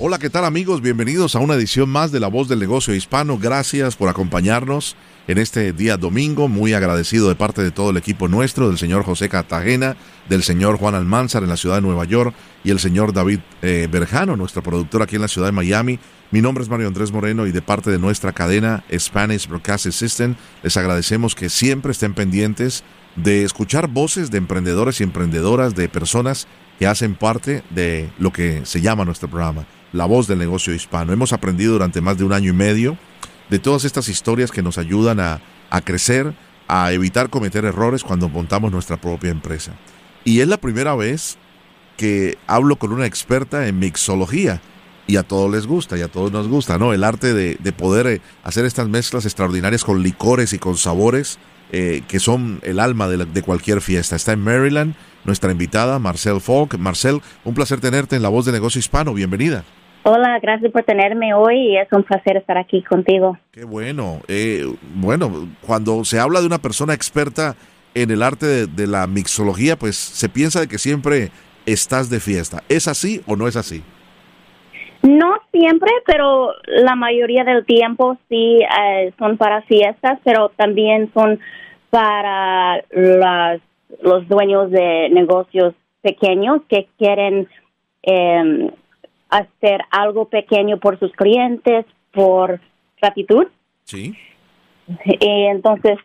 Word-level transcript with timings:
Hola, 0.00 0.20
¿qué 0.20 0.30
tal 0.30 0.44
amigos? 0.44 0.80
Bienvenidos 0.80 1.34
a 1.34 1.40
una 1.40 1.54
edición 1.54 1.88
más 1.88 2.12
de 2.12 2.20
La 2.20 2.28
Voz 2.28 2.48
del 2.48 2.60
Negocio 2.60 2.94
Hispano. 2.94 3.36
Gracias 3.36 3.96
por 3.96 4.08
acompañarnos 4.08 4.94
en 5.26 5.38
este 5.38 5.72
día 5.72 5.96
domingo. 5.96 6.46
Muy 6.46 6.72
agradecido 6.72 7.28
de 7.28 7.34
parte 7.34 7.64
de 7.64 7.72
todo 7.72 7.90
el 7.90 7.96
equipo 7.96 8.28
nuestro, 8.28 8.68
del 8.68 8.78
señor 8.78 9.02
José 9.02 9.28
Cartagena, 9.28 9.96
del 10.28 10.44
señor 10.44 10.78
Juan 10.78 10.94
Almanzar 10.94 11.42
en 11.42 11.48
la 11.48 11.56
ciudad 11.56 11.74
de 11.74 11.80
Nueva 11.80 12.04
York 12.04 12.32
y 12.62 12.70
el 12.70 12.78
señor 12.78 13.12
David 13.12 13.40
eh, 13.60 13.88
Berjano, 13.90 14.36
nuestro 14.36 14.62
productor 14.62 15.02
aquí 15.02 15.16
en 15.16 15.22
la 15.22 15.28
ciudad 15.28 15.48
de 15.48 15.52
Miami. 15.52 15.98
Mi 16.30 16.42
nombre 16.42 16.62
es 16.62 16.70
Mario 16.70 16.86
Andrés 16.86 17.10
Moreno 17.10 17.48
y 17.48 17.50
de 17.50 17.60
parte 17.60 17.90
de 17.90 17.98
nuestra 17.98 18.32
cadena 18.32 18.84
Spanish 18.96 19.48
Broadcast 19.48 19.90
System 19.90 20.36
les 20.62 20.76
agradecemos 20.76 21.34
que 21.34 21.48
siempre 21.48 21.90
estén 21.90 22.14
pendientes 22.14 22.84
de 23.22 23.44
escuchar 23.44 23.88
voces 23.88 24.30
de 24.30 24.38
emprendedores 24.38 25.00
y 25.00 25.04
emprendedoras, 25.04 25.74
de 25.74 25.88
personas 25.88 26.46
que 26.78 26.86
hacen 26.86 27.14
parte 27.14 27.62
de 27.70 28.10
lo 28.18 28.32
que 28.32 28.64
se 28.64 28.80
llama 28.80 29.04
nuestro 29.04 29.28
programa 29.28 29.66
la 29.92 30.06
voz 30.06 30.26
del 30.26 30.38
negocio 30.38 30.74
hispano. 30.74 31.12
Hemos 31.12 31.32
aprendido 31.32 31.72
durante 31.72 32.00
más 32.00 32.18
de 32.18 32.24
un 32.24 32.32
año 32.32 32.50
y 32.50 32.54
medio 32.54 32.96
de 33.48 33.58
todas 33.58 33.84
estas 33.84 34.08
historias 34.08 34.50
que 34.50 34.62
nos 34.62 34.78
ayudan 34.78 35.20
a, 35.20 35.40
crecer, 35.84 36.34
a 36.66 36.92
evitar 36.92 37.30
cometer 37.30 37.64
errores 37.64 38.04
cuando 38.04 38.28
montamos 38.28 38.70
nuestra 38.70 38.98
propia 38.98 39.30
empresa. 39.30 39.72
Y 40.24 40.40
es 40.40 40.48
la 40.48 40.58
primera 40.58 40.94
vez 40.94 41.38
que 41.96 42.38
hablo 42.46 42.76
con 42.76 42.92
una 42.92 43.06
experta 43.06 43.66
en 43.66 43.78
mixología. 43.78 44.60
Y 45.06 45.16
a 45.16 45.22
todos 45.22 45.50
les 45.50 45.66
gusta, 45.66 45.96
y 45.96 46.02
a 46.02 46.08
todos 46.08 46.30
nos 46.32 46.48
gusta, 46.48 46.76
¿no? 46.76 46.92
El 46.92 47.02
arte 47.02 47.32
de, 47.32 47.72
poder 47.72 48.06
eh, 48.06 48.20
hacer 48.44 48.66
estas 48.66 48.88
mezclas 48.88 49.24
extraordinarias 49.24 49.82
con 49.82 50.02
licores 50.02 50.52
y 50.52 50.58
con 50.58 50.76
sabores 50.76 51.38
eh, 51.72 52.02
que 52.08 52.18
son 52.18 52.60
el 52.62 52.80
alma 52.80 53.08
de, 53.08 53.24
de, 53.24 53.42
cualquier 53.42 53.80
fiesta. 53.80 54.16
Está 54.16 54.32
en 54.32 54.40
Maryland 54.40 54.94
nuestra 55.24 55.52
invitada, 55.52 55.98
Marcel 55.98 56.40
Falk. 56.40 56.78
Marcel, 56.78 57.20
un 57.44 57.54
placer 57.54 57.80
tenerte 57.80 58.16
en 58.16 58.22
La 58.22 58.28
Voz 58.28 58.46
de 58.46 58.52
Negocio 58.52 58.78
Hispano. 58.78 59.14
Bienvenida. 59.14 59.64
Hola, 60.04 60.38
gracias 60.40 60.72
por 60.72 60.84
tenerme 60.84 61.34
hoy 61.34 61.72
y 61.72 61.76
es 61.76 61.88
un 61.92 62.02
placer 62.02 62.38
estar 62.38 62.56
aquí 62.56 62.82
contigo. 62.82 63.36
Qué 63.52 63.64
bueno. 63.64 64.20
Eh, 64.28 64.64
bueno, 64.94 65.50
cuando 65.66 66.04
se 66.04 66.18
habla 66.18 66.40
de 66.40 66.46
una 66.46 66.58
persona 66.58 66.94
experta 66.94 67.56
en 67.94 68.10
el 68.10 68.22
arte 68.22 68.66
de, 68.66 68.86
la 68.86 69.06
mixología, 69.06 69.76
pues 69.76 69.96
se 69.96 70.28
piensa 70.28 70.60
de 70.60 70.68
que 70.68 70.78
siempre 70.78 71.30
estás 71.66 72.08
de 72.08 72.20
fiesta. 72.20 72.62
¿Es 72.68 72.88
así 72.88 73.20
o 73.26 73.36
no 73.36 73.48
es 73.48 73.56
así? 73.56 73.82
No 75.02 75.36
siempre, 75.52 75.90
pero 76.06 76.52
la 76.66 76.96
mayoría 76.96 77.44
del 77.44 77.64
tiempo 77.64 78.16
sí 78.28 78.60
eh, 78.60 79.12
son 79.18 79.36
para 79.36 79.62
fiestas, 79.62 80.18
pero 80.24 80.50
también 80.50 81.12
son 81.14 81.38
para 81.90 82.82
las, 82.90 83.60
los 84.02 84.26
dueños 84.28 84.70
de 84.70 85.08
negocios 85.10 85.74
pequeños 86.02 86.62
que 86.68 86.88
quieren 86.98 87.48
eh, 88.02 88.70
hacer 89.30 89.82
algo 89.90 90.26
pequeño 90.26 90.78
por 90.78 90.98
sus 90.98 91.12
clientes, 91.12 91.86
por 92.12 92.60
gratitud. 93.00 93.46
Sí. 93.84 94.16
Y 95.04 95.44
entonces, 95.46 95.98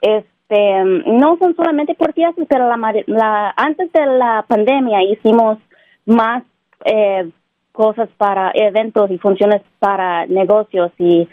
este, 0.00 0.84
no 1.06 1.36
son 1.38 1.54
solamente 1.56 1.94
por 1.94 2.12
fiestas, 2.12 2.46
pero 2.48 2.68
la, 2.68 3.54
antes 3.56 3.92
de 3.92 4.06
la 4.06 4.44
pandemia 4.46 5.02
hicimos 5.02 5.58
más 6.04 6.42
eh, 6.84 7.30
cosas 7.74 8.08
para 8.16 8.52
eventos 8.54 9.10
y 9.10 9.18
funciones 9.18 9.60
para 9.80 10.26
negocios 10.26 10.92
y, 10.98 11.28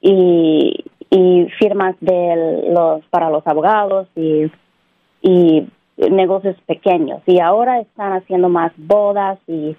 y, 0.00 0.84
y 1.10 1.46
firmas 1.58 1.96
de 2.00 2.70
los 2.72 3.04
para 3.06 3.30
los 3.30 3.46
abogados 3.46 4.06
y, 4.14 4.50
y 5.22 5.66
negocios 5.96 6.56
pequeños 6.66 7.22
y 7.26 7.40
ahora 7.40 7.80
están 7.80 8.12
haciendo 8.12 8.48
más 8.48 8.72
bodas 8.76 9.38
y 9.48 9.74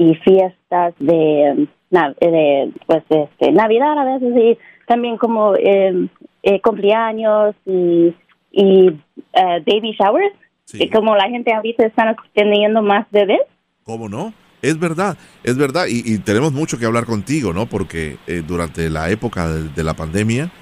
y 0.00 0.14
fiestas 0.14 0.94
de, 0.98 1.68
de 1.90 2.72
pues 2.86 3.02
este, 3.10 3.52
Navidad 3.52 3.98
a 3.98 4.04
veces 4.04 4.34
y 4.34 4.58
también 4.86 5.18
como 5.18 5.54
eh, 5.56 6.08
eh, 6.42 6.60
cumpleaños 6.62 7.54
y, 7.66 8.14
y 8.50 8.88
eh, 8.88 9.62
baby 9.66 9.94
showers. 10.00 10.34
Y 10.72 10.88
como 10.88 11.16
la 11.16 11.28
gente 11.28 11.52
ahorita 11.52 11.84
están 11.84 12.16
teniendo 12.32 12.80
más 12.80 13.06
bebés. 13.10 13.42
¿Cómo 13.84 14.08
no? 14.08 14.32
Es 14.62 14.78
verdad, 14.78 15.16
es 15.42 15.56
verdad, 15.56 15.86
y, 15.88 16.18
tenemos 16.18 16.52
mucho 16.52 16.78
que 16.78 16.86
hablar 16.86 17.06
contigo, 17.06 17.52
¿no? 17.52 17.66
Porque 17.66 18.18
durante 18.46 18.90
la 18.90 19.10
época 19.10 19.48
de, 19.48 19.84
la 19.84 19.94
pandemia, 19.94 20.52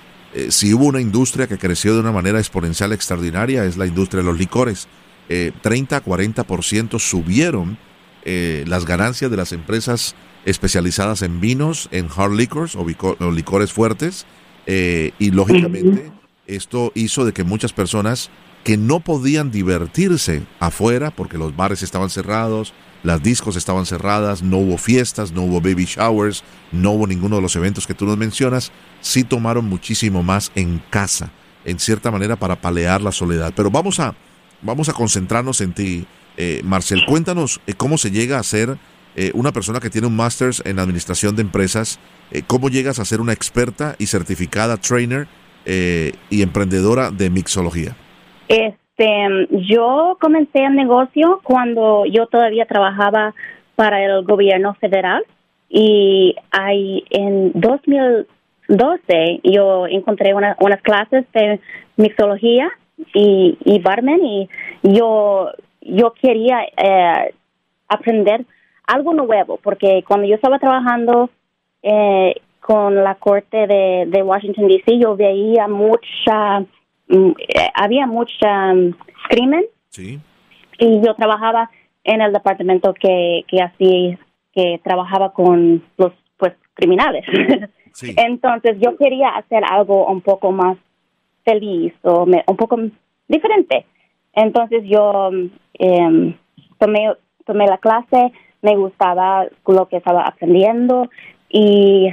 si 0.51 0.73
hubo 0.73 0.85
una 0.85 1.01
industria 1.01 1.49
que 1.49 1.59
creció 1.59 1.95
de 1.95 2.01
una 2.01 2.13
manera 2.13 2.39
exponencial 2.39 2.93
extraordinaria, 2.93 3.65
es 3.65 3.77
la 3.77 3.87
industria 3.87 4.23
de 4.23 4.29
los 4.29 4.39
licores. 4.39 4.87
30, 5.27 6.05
40% 6.05 6.99
subieron 7.01 7.77
eh, 8.31 8.65
las 8.67 8.85
ganancias 8.85 9.31
de 9.31 9.39
las 9.39 9.53
empresas 9.53 10.15
especializadas 10.45 11.23
en 11.23 11.41
vinos, 11.41 11.89
en 11.93 12.09
hard 12.15 12.35
liquors 12.35 12.77
o, 12.77 12.85
licores 13.31 13.73
fuertes, 13.73 14.27
eh, 14.67 15.13
y 15.19 15.31
lógicamente 15.31 16.11
esto 16.47 16.93
hizo 16.95 17.25
de 17.25 17.33
que 17.33 17.43
muchas 17.43 17.73
personas 17.73 18.29
que 18.65 18.77
no 18.77 19.01
podían 19.01 19.51
divertirse 19.51 20.43
afuera 20.61 21.11
porque 21.11 21.39
los 21.39 21.57
bares 21.57 21.83
estaban 21.83 22.11
cerrados, 22.11 22.75
las 23.03 23.23
discos 23.23 23.57
estaban 23.57 23.87
cerradas, 23.87 24.43
no 24.43 24.59
hubo 24.59 24.79
fiestas, 24.79 25.33
no 25.33 25.43
hubo 25.43 25.61
baby 25.61 25.85
showers, 25.85 26.43
no 26.73 26.93
hubo 26.93 27.07
ninguno 27.07 27.37
de 27.37 27.43
los 27.43 27.55
eventos 27.57 27.87
que 27.87 27.95
tú 27.95 28.07
nos 28.07 28.17
mencionas, 28.17 28.73
sí 29.01 29.25
tomaron 29.25 29.67
muchísimo 29.67 30.23
más 30.23 30.51
en 30.55 30.83
casa, 30.91 31.31
en 31.65 31.79
cierta 31.79 32.11
manera 32.11 32.37
para 32.37 32.61
palear 32.61 33.01
la 33.01 33.13
soledad. 33.13 33.53
Pero 33.55 33.71
vamos 33.71 34.01
a, 34.01 34.15
vamos 34.63 34.89
a 34.89 34.93
concentrarnos 34.93 35.61
en 35.61 35.73
ti, 35.73 36.07
eh, 36.37 36.61
Marcel, 36.65 37.05
cuéntanos 37.07 37.61
eh, 37.67 37.75
cómo 37.75 37.99
se 37.99 38.11
llega 38.11 38.39
a 38.39 38.43
ser 38.43 38.79
eh, 39.15 39.31
una 39.35 39.53
persona 39.53 39.81
que 39.81 39.91
tiene 39.91 40.07
un 40.07 40.17
máster 40.17 40.51
en 40.65 40.79
administración 40.79 41.37
de 41.37 41.43
empresas, 41.43 41.99
eh, 42.31 42.43
cómo 42.47 42.69
llegas 42.69 42.99
a 42.99 43.05
ser 43.05 43.21
una 43.21 43.33
experta 43.33 43.97
y 43.99 44.07
certificada 44.07 44.77
trainer 44.77 45.27
y 46.31 46.41
emprendedora 46.41 47.11
de 47.11 47.29
mixología. 47.29 47.95
Yo 48.99 50.17
comencé 50.21 50.65
el 50.65 50.75
negocio 50.75 51.41
cuando 51.43 52.05
yo 52.07 52.27
todavía 52.27 52.67
trabajaba 52.67 53.35
para 53.77 54.05
el 54.05 54.25
gobierno 54.25 54.75
federal 54.75 55.25
y 55.69 56.35
hay, 56.51 57.05
en 57.11 57.53
2012 57.55 59.41
yo 59.45 59.87
encontré 59.87 60.35
unas 60.35 60.83
clases 60.83 61.25
de 61.33 61.61
mixología 61.97 62.71
y, 63.15 63.57
y 63.65 63.79
barman 63.79 64.25
y 64.25 64.49
yo 64.83 65.53
yo 65.89 66.13
quería 66.21 66.61
eh, 66.77 67.35
aprender 67.89 68.45
algo 68.87 69.15
nuevo, 69.15 69.59
porque 69.63 70.05
cuando 70.07 70.27
yo 70.27 70.35
estaba 70.35 70.59
trabajando 70.59 71.31
eh, 71.83 72.35
con 72.61 73.03
la 73.03 73.15
corte 73.15 73.67
de, 73.67 74.23
Washington, 74.23 74.69
D.C., 74.69 74.99
yo 74.99 75.17
veía 75.17 75.69
mucha, 75.69 76.65
había 77.75 78.07
mucha 78.07 78.75
mm, 78.75 78.95
crimen. 79.29 79.65
Sí. 79.89 80.19
Y 80.79 81.01
yo 81.05 81.15
trabajaba 81.15 81.71
en 82.05 82.21
el 82.21 82.33
departamento 82.33 82.95
que, 82.95 83.45
que 83.49 83.61
así, 83.61 84.19
que 84.53 84.81
trabajaba 84.83 85.33
con 85.33 85.83
los, 85.97 86.13
pues, 86.37 86.55
criminales. 86.75 87.25
Entonces 88.17 88.77
yo 88.81 88.97
quería 88.97 89.31
hacer 89.31 89.65
algo 89.65 90.07
un 90.07 90.21
poco 90.21 90.53
más 90.53 90.79
feliz 91.45 91.93
o 92.03 92.25
un 92.25 92.57
poco 92.57 92.79
diferente. 93.27 93.87
Entonces 94.33 94.85
yo 94.85 95.31
eh, 95.79 96.35
tomé, 96.79 97.13
tomé 97.45 97.67
la 97.67 97.79
clase, 97.79 98.33
me 98.63 98.77
gustaba 98.77 99.47
lo 99.67 99.89
que 99.89 99.97
estaba 99.97 100.23
aprendiendo 100.23 101.11
y 101.49 102.09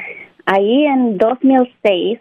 ahí 0.46 0.86
en 0.86 1.18
2006 1.18 2.20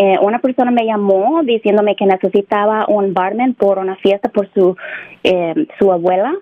eh, 0.00 0.18
una 0.20 0.38
persona 0.38 0.70
me 0.70 0.84
llamó 0.84 1.42
diciéndome 1.42 1.96
que 1.96 2.06
necesitaba 2.06 2.86
un 2.88 3.12
barman 3.14 3.54
por 3.54 3.78
una 3.78 3.96
fiesta 3.96 4.28
por 4.28 4.48
su 4.52 4.76
eh, 5.24 5.66
su 5.78 5.92
abuela 5.92 6.34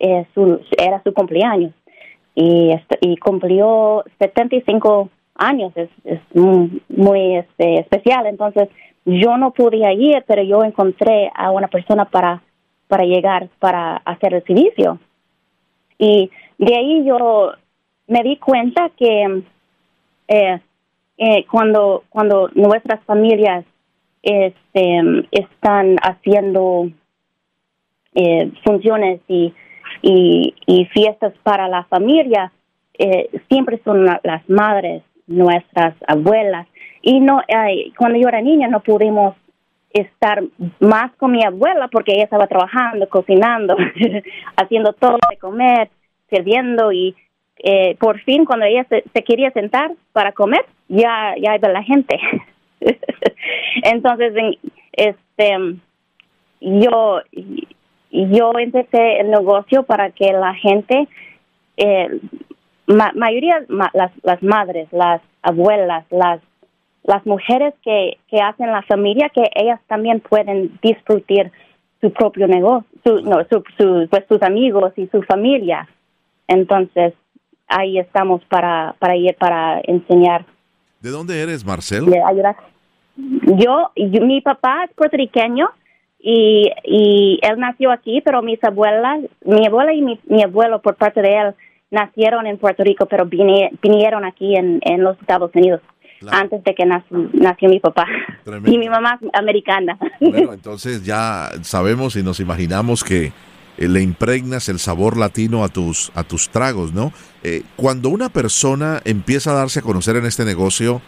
eh, 0.00 0.26
era 0.78 1.02
su 1.02 1.12
cumpleaños 1.14 1.72
y 2.34 2.72
y 3.00 3.16
cumplió 3.16 4.04
75 4.18 5.08
años 5.36 5.72
es, 5.76 5.90
es 6.04 6.20
muy, 6.34 6.82
muy 6.88 7.36
este, 7.36 7.80
especial 7.80 8.26
entonces 8.26 8.68
yo 9.06 9.36
no 9.36 9.52
podía 9.52 9.92
ir, 9.92 10.24
pero 10.26 10.42
yo 10.42 10.64
encontré 10.64 11.30
a 11.34 11.52
una 11.52 11.68
persona 11.68 12.06
para, 12.06 12.42
para 12.88 13.04
llegar, 13.04 13.48
para 13.60 13.96
hacer 13.98 14.34
el 14.34 14.44
servicio. 14.44 14.98
Y 15.96 16.28
de 16.58 16.74
ahí 16.74 17.04
yo 17.04 17.52
me 18.08 18.22
di 18.24 18.36
cuenta 18.36 18.90
que 18.98 19.42
eh, 20.26 20.60
eh, 21.18 21.44
cuando, 21.50 22.04
cuando 22.08 22.50
nuestras 22.54 23.02
familias 23.04 23.64
este, 24.22 25.00
están 25.30 25.96
haciendo 26.02 26.90
eh, 28.14 28.52
funciones 28.64 29.20
y, 29.28 29.52
y, 30.02 30.84
fiestas 30.86 31.32
para 31.42 31.68
la 31.68 31.84
familia, 31.84 32.52
siempre 33.48 33.78
son 33.84 34.04
las 34.04 34.48
madres, 34.48 35.02
nuestras 35.26 35.94
abuelas. 36.08 36.66
Y 37.02 37.20
no, 37.20 37.40
cuando 37.98 38.18
yo 38.18 38.28
era 38.28 38.40
niña 38.40 38.68
no 38.68 38.80
pudimos 38.80 39.34
estar 40.00 40.42
más 40.80 41.12
con 41.16 41.32
mi 41.32 41.44
abuela 41.44 41.88
porque 41.88 42.12
ella 42.12 42.24
estaba 42.24 42.46
trabajando, 42.46 43.08
cocinando, 43.08 43.76
haciendo 44.56 44.92
todo 44.92 45.18
de 45.30 45.36
comer, 45.38 45.90
sirviendo 46.28 46.92
y 46.92 47.14
eh, 47.58 47.96
por 47.98 48.20
fin 48.20 48.44
cuando 48.44 48.66
ella 48.66 48.86
se, 48.88 49.02
quería 49.22 49.50
sentar 49.52 49.92
para 50.12 50.32
comer, 50.32 50.64
ya, 50.88 51.34
ya 51.40 51.56
iba 51.56 51.68
la 51.68 51.82
gente. 51.82 52.18
Entonces, 53.82 54.32
este, 54.92 55.76
yo, 56.60 57.20
yo 58.10 58.52
empecé 58.58 59.20
el 59.20 59.30
negocio 59.30 59.82
para 59.82 60.10
que 60.10 60.32
la 60.32 60.54
gente, 60.54 61.08
eh, 61.76 62.20
mayoría, 62.86 63.64
las, 63.68 64.12
las 64.22 64.42
madres, 64.42 64.88
las 64.92 65.20
abuelas, 65.42 66.04
las 66.10 66.40
las 67.06 67.24
mujeres 67.24 67.74
que, 67.82 68.18
que 68.28 68.40
hacen 68.40 68.70
la 68.72 68.82
familia, 68.82 69.30
que 69.30 69.44
ellas 69.54 69.80
también 69.86 70.20
pueden 70.20 70.76
disfrutar 70.82 71.52
su 72.00 72.10
propio 72.10 72.48
negocio, 72.48 72.88
su, 73.04 73.20
no, 73.22 73.38
su, 73.48 74.08
pues 74.10 74.24
sus 74.28 74.42
amigos 74.42 74.92
y 74.96 75.06
su 75.06 75.22
familia. 75.22 75.88
Entonces, 76.48 77.14
ahí 77.68 77.98
estamos 77.98 78.44
para, 78.46 78.96
para 78.98 79.16
ir, 79.16 79.34
para 79.36 79.80
enseñar. 79.84 80.44
¿De 81.06 81.12
dónde 81.12 81.40
eres, 81.40 81.64
Marcel? 81.64 82.04
Yo, 83.14 83.92
mi 83.94 84.40
papá 84.40 84.82
es 84.82 84.90
puertorriqueño 84.96 85.68
y, 86.18 86.68
y 86.82 87.38
él 87.42 87.60
nació 87.60 87.92
aquí, 87.92 88.20
pero 88.24 88.42
mis 88.42 88.58
abuelas, 88.64 89.20
mi 89.44 89.64
abuela 89.64 89.92
y 89.92 90.02
mi, 90.02 90.18
mi 90.26 90.42
abuelo 90.42 90.82
por 90.82 90.96
parte 90.96 91.22
de 91.22 91.28
él 91.28 91.54
nacieron 91.92 92.48
en 92.48 92.58
Puerto 92.58 92.82
Rico, 92.82 93.06
pero 93.06 93.24
vinieron 93.24 94.24
aquí 94.24 94.56
en, 94.56 94.80
en 94.82 95.04
los 95.04 95.16
Estados 95.20 95.52
Unidos 95.54 95.80
antes 96.28 96.64
de 96.64 96.74
que 96.74 96.84
nació, 96.84 97.68
mi 97.68 97.78
papá. 97.78 98.04
Y 98.66 98.76
mi 98.76 98.88
mamá 98.88 99.20
americana. 99.32 99.98
Bueno, 100.20 100.54
entonces 100.54 101.04
ya 101.04 101.50
sabemos 101.62 102.16
y 102.16 102.24
nos 102.24 102.40
imaginamos 102.40 103.04
que 103.04 103.32
eh, 103.78 103.88
le 103.88 104.02
impregnas 104.02 104.68
el 104.68 104.78
sabor 104.78 105.16
latino 105.16 105.64
a 105.64 105.68
tus, 105.68 106.10
a 106.14 106.24
tus 106.24 106.48
tragos, 106.48 106.92
¿no? 106.92 107.12
Eh, 107.42 107.62
cuando 107.76 108.08
una 108.08 108.28
persona 108.28 109.00
empieza 109.04 109.50
a 109.52 109.54
darse 109.54 109.80
a 109.80 109.82
conocer 109.82 110.16
en 110.16 110.26
este 110.26 110.44
negocio, 110.44 111.00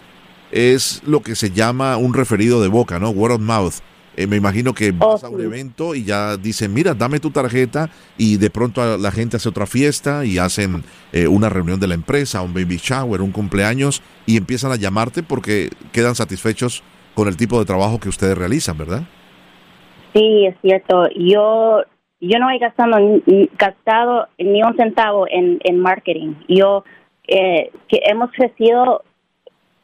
es 0.50 1.02
lo 1.04 1.22
que 1.22 1.34
se 1.34 1.50
llama 1.50 1.96
un 1.96 2.14
referido 2.14 2.62
de 2.62 2.68
boca, 2.68 2.98
¿no? 2.98 3.10
Word 3.10 3.32
of 3.32 3.40
mouth. 3.40 3.74
Eh, 4.16 4.26
me 4.26 4.34
imagino 4.34 4.74
que 4.74 4.92
oh, 4.98 5.12
vas 5.12 5.22
a 5.22 5.28
un 5.28 5.40
evento 5.40 5.94
y 5.94 6.02
ya 6.02 6.36
dicen, 6.36 6.74
mira, 6.74 6.92
dame 6.92 7.20
tu 7.20 7.30
tarjeta 7.30 7.88
y 8.16 8.36
de 8.36 8.50
pronto 8.50 8.98
la 8.98 9.12
gente 9.12 9.36
hace 9.36 9.48
otra 9.48 9.64
fiesta 9.64 10.24
y 10.24 10.38
hacen 10.38 10.82
eh, 11.12 11.28
una 11.28 11.48
reunión 11.48 11.78
de 11.78 11.86
la 11.86 11.94
empresa, 11.94 12.42
un 12.42 12.52
baby 12.52 12.78
shower, 12.82 13.22
un 13.22 13.30
cumpleaños 13.30 14.02
y 14.26 14.36
empiezan 14.36 14.72
a 14.72 14.76
llamarte 14.76 15.22
porque 15.22 15.70
quedan 15.92 16.16
satisfechos 16.16 16.82
con 17.14 17.28
el 17.28 17.36
tipo 17.36 17.60
de 17.60 17.64
trabajo 17.64 18.00
que 18.00 18.08
ustedes 18.08 18.36
realizan, 18.36 18.76
¿verdad? 18.76 19.04
Sí, 20.14 20.46
es 20.46 20.56
cierto. 20.62 21.08
Yo 21.14 21.84
yo 22.20 22.38
no 22.38 22.50
he 22.50 22.58
gastado, 22.58 22.96
gastado 23.58 24.28
ni 24.38 24.62
un 24.62 24.76
centavo 24.76 25.26
en, 25.28 25.58
en 25.62 25.78
marketing. 25.78 26.34
Yo 26.48 26.84
eh, 27.26 27.70
que 27.88 28.00
hemos 28.04 28.30
crecido 28.32 29.02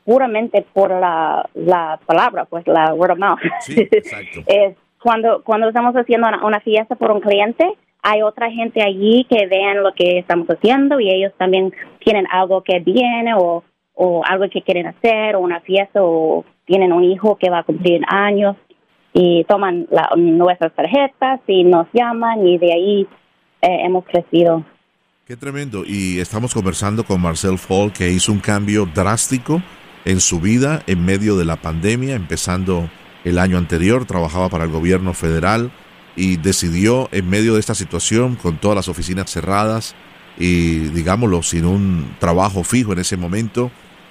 puramente 0.05 0.65
por 0.73 0.91
la, 0.91 1.49
la 1.55 2.01
palabra, 2.07 2.45
pues 2.45 2.67
la 2.67 2.95
word 2.95 3.13
of 3.13 3.19
mouth. 3.19 3.39
es 4.47 4.77
cuando, 5.03 5.43
cuando 5.45 5.69
estamos 5.69 5.95
haciendo 5.95 6.27
una, 6.43 6.61
fiesta 6.61 6.95
por 6.97 7.11
un 7.11 7.21
cliente, 7.21 7.75
hay 8.03 8.23
otra 8.23 8.51
gente 8.51 8.83
allí 8.83 9.27
que 9.29 9.47
vean 9.47 9.83
lo 9.83 9.93
que 9.93 10.19
estamos 10.19 10.49
haciendo 10.49 10.99
y 10.99 11.11
ellos 11.11 11.33
también 11.37 11.73
tienen 12.03 12.27
algo 12.31 12.63
que 12.63 12.81
viene 12.81 13.35
o, 13.35 13.63
o 13.95 14.23
algo 14.25 14.49
que 14.49 14.63
quieren 14.63 14.87
hacer 14.87 15.37
o 15.37 15.41
una 15.41 15.61
fiesta 15.61 16.03
o 16.03 16.45
tienen 16.65 16.93
un 16.93 17.05
hijo 17.05 17.37
que 17.37 17.51
va 17.51 17.59
a 17.59 17.65
cumplir 17.65 18.03
años 18.09 18.57
y 19.15 19.45
toman 19.45 19.87
nuestras 20.17 20.75
tarjetas 20.75 21.41
y 21.47 21.63
nos 21.63 21.87
llaman 21.93 22.45
y 22.47 22.59
de 22.59 22.73
ahí 22.73 23.09
eh, 23.63 23.87
hemos 23.87 24.05
crecido. 24.05 24.65
Qué 25.25 25.37
tremendo. 25.37 25.85
Y 25.87 26.19
estamos 26.19 26.53
conversando 26.53 27.05
con 27.05 27.23
Marcel 27.23 27.57
Fall 27.57 27.93
que 27.93 28.11
hizo 28.11 28.33
un 28.33 28.41
cambio 28.41 28.87
drástico 28.93 29.63
en 30.05 30.21
su 30.21 30.41
vida 30.41 30.83
en 30.87 31.03
medio 31.05 31.37
de 31.37 31.45
la 31.45 31.57
pandemia, 31.57 32.17
empezando 32.17 32.91
el 33.25 33.39
año 33.39 33.57
anterior, 33.57 34.05
trabajaba 34.05 34.51
para 34.51 34.65
el 34.65 34.71
gobierno 34.71 35.15
federal 35.15 35.71
y 36.17 36.37
decidió 36.37 37.09
en 37.13 37.31
medio 37.31 37.55
de 37.55 37.61
esta 37.61 37.75
situación, 37.75 38.35
con 38.35 38.59
todas 38.59 38.77
las 38.77 38.89
oficinas 38.89 39.31
cerradas 39.31 39.95
y 40.37 40.79
digámoslo, 40.89 41.43
sin 41.43 41.65
un 41.65 42.17
trabajo 42.19 42.65
fijo 42.65 42.93
en 42.93 42.99
ese 42.99 43.17
momento, 43.17 43.71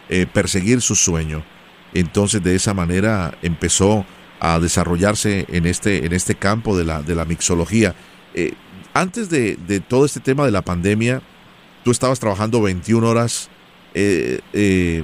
eh, 0.10 0.26
perseguir 0.26 0.82
su 0.82 0.96
sueño. 0.96 1.44
Entonces 1.94 2.42
de 2.42 2.56
esa 2.56 2.74
manera 2.74 3.38
empezó 3.42 4.06
a 4.44 4.60
desarrollarse 4.60 5.46
en 5.48 5.66
este, 5.66 6.06
en 6.06 6.14
este 6.14 6.36
campo 6.36 6.78
de 6.78 6.84
la, 6.84 7.02
de 7.02 7.16
la 7.16 7.26
mixología. 7.26 7.96
Eh, 8.36 8.54
antes 8.94 9.30
de, 9.30 9.56
de, 9.56 9.80
todo 9.80 10.06
este 10.06 10.20
tema 10.20 10.46
de 10.46 10.52
la 10.52 10.62
pandemia, 10.62 11.22
tú 11.84 11.92
estabas 11.92 12.20
trabajando 12.20 12.62
21 12.62 13.08
horas 13.08 13.50
eh, 13.94 15.04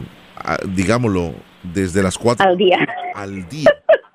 digámoslo, 0.70 1.34
desde 1.64 2.02
las 2.04 2.18
cuatro 2.18 2.48
al 2.48 2.58
día. 2.58 2.88
Al 3.16 3.48
día. 3.50 3.70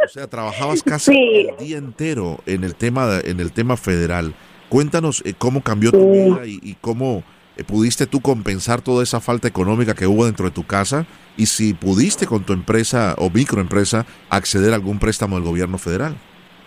O 0.04 0.08
sea, 0.08 0.26
trabajabas 0.26 0.82
casi 0.82 1.12
el 1.12 1.56
día 1.58 1.78
entero 1.78 2.40
en 2.46 2.64
el 2.64 2.74
tema 2.74 3.20
en 3.24 3.40
el 3.40 3.52
tema 3.52 3.76
federal. 3.76 4.34
Cuéntanos 4.68 5.22
eh, 5.24 5.34
cómo 5.36 5.62
cambió 5.62 5.92
tu 5.92 6.12
vida 6.12 6.46
y, 6.46 6.76
cómo 6.80 7.22
eh, 7.56 7.64
pudiste 7.64 8.06
tú 8.06 8.20
compensar 8.20 8.82
toda 8.82 9.02
esa 9.02 9.20
falta 9.20 9.48
económica 9.48 9.94
que 9.94 10.06
hubo 10.06 10.26
dentro 10.26 10.46
de 10.46 10.50
tu 10.50 10.66
casa 10.66 11.06
y 11.36 11.46
si 11.46 11.74
pudiste 11.74 12.26
con 12.26 12.44
tu 12.44 12.52
empresa 12.52 13.14
o 13.18 13.30
microempresa 13.30 14.06
acceder 14.30 14.72
a 14.72 14.76
algún 14.76 14.98
préstamo 14.98 15.36
del 15.36 15.44
gobierno 15.44 15.78
federal. 15.78 16.14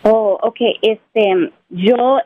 Oh, 0.04 0.38
ok. 0.42 0.58
Este, 0.82 1.52
yo 1.70 2.18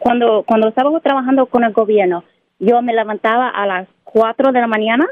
cuando 0.00 0.44
cuando 0.46 0.68
estaba 0.68 0.98
trabajando 1.00 1.46
con 1.46 1.64
el 1.64 1.72
gobierno, 1.72 2.24
yo 2.58 2.80
me 2.82 2.94
levantaba 2.94 3.48
a 3.48 3.66
las 3.66 3.88
4 4.04 4.52
de 4.52 4.60
la 4.60 4.66
mañana 4.66 5.06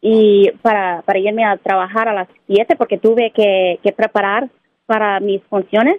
y 0.00 0.50
para, 0.62 1.02
para 1.02 1.18
irme 1.18 1.44
a 1.44 1.56
trabajar 1.58 2.08
a 2.08 2.14
las 2.14 2.28
7 2.46 2.76
porque 2.76 2.98
tuve 2.98 3.32
que, 3.34 3.78
que 3.82 3.92
preparar 3.92 4.48
para 4.86 5.20
mis 5.20 5.42
funciones 5.44 5.96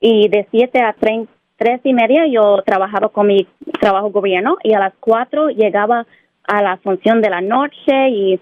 y 0.00 0.28
de 0.28 0.46
7 0.50 0.80
a 0.80 0.94
3, 0.94 1.80
y 1.84 1.92
media 1.92 2.26
yo 2.26 2.62
trabajaba 2.64 3.08
con 3.08 3.26
mi 3.26 3.46
trabajo 3.80 4.10
gobierno 4.10 4.56
y 4.62 4.74
a 4.74 4.78
las 4.78 4.94
4 5.00 5.48
llegaba 5.50 6.06
a 6.44 6.62
la 6.62 6.76
función 6.78 7.20
de 7.20 7.30
la 7.30 7.40
noche 7.40 8.08
y 8.10 8.40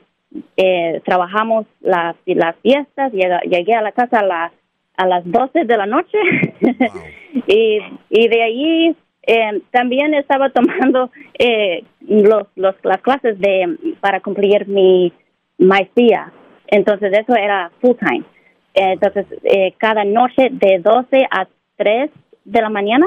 eh, 0.57 1.01
trabajamos 1.05 1.67
las, 1.81 2.17
las 2.25 2.57
fiestas, 2.57 3.13
llegué, 3.13 3.75
a 3.75 3.83
la 3.83 3.93
casa 3.93 4.21
a, 4.21 4.53
a 4.97 5.07
las 5.07 5.31
12 5.31 5.65
de 5.65 5.77
la 5.77 5.87
noche 5.87 6.19
y, 7.47 7.79
y 8.11 8.29
de 8.29 8.43
ahí 8.43 8.97
eh, 9.27 9.61
también 9.73 10.15
estaba 10.15 10.51
tomando 10.51 11.11
eh, 11.39 11.85
los, 12.01 12.47
los, 12.55 12.75
las 12.85 13.01
clases 13.03 13.39
de 13.41 13.77
para 14.01 14.21
cumplir 14.21 14.69
mi 14.69 15.13
maestría. 15.59 16.33
Entonces 16.69 17.13
eso 17.13 17.35
era 17.35 17.71
full 17.81 17.97
time. 17.99 18.25
Eh, 18.75 18.93
entonces 18.93 19.27
eh, 19.43 19.75
cada 19.79 20.05
noche 20.05 20.49
de 20.51 20.79
12 20.79 21.27
a 21.31 21.47
3 21.77 22.11
de 22.45 22.61
la 22.61 22.71
mañana 22.71 23.07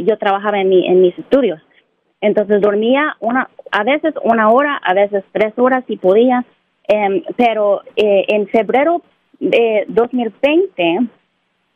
yo 0.00 0.16
trabajaba 0.16 0.58
en, 0.58 0.70
mi, 0.70 0.86
en 0.86 1.02
mis 1.02 1.18
estudios. 1.18 1.60
Entonces 2.20 2.60
dormía 2.60 3.16
una, 3.20 3.48
a 3.70 3.84
veces 3.84 4.14
una 4.22 4.50
hora, 4.50 4.76
a 4.82 4.94
veces 4.94 5.24
tres 5.32 5.52
horas 5.56 5.84
si 5.86 5.96
podía. 5.96 6.44
Em, 6.90 7.22
pero 7.36 7.82
en 7.96 8.48
febrero 8.48 9.02
de 9.38 9.84
2020 9.88 11.00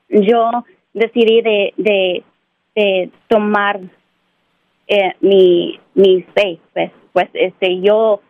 yo 0.09 0.65
decidí 0.95 1.43
de, 1.43 2.25
de 2.75 3.11
tomar 3.29 3.81
eh, 4.87 5.15
mi, 5.21 5.79
mi. 5.95 6.25
Pues, 6.73 6.91
pues 7.13 7.29
este, 7.33 7.81
yo 7.81 8.21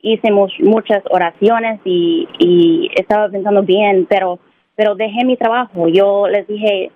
hice 0.00 0.30
muchas 0.30 1.02
oraciones 1.10 1.80
y, 1.84 2.28
y 2.38 2.90
estaba 2.94 3.28
pensando 3.28 3.62
bien, 3.62 4.06
pero, 4.08 4.38
pero 4.76 4.94
dejé 4.94 5.24
mi 5.24 5.36
trabajo. 5.36 5.88
Yo 5.88 6.28
les 6.28 6.46
dije, 6.46 6.90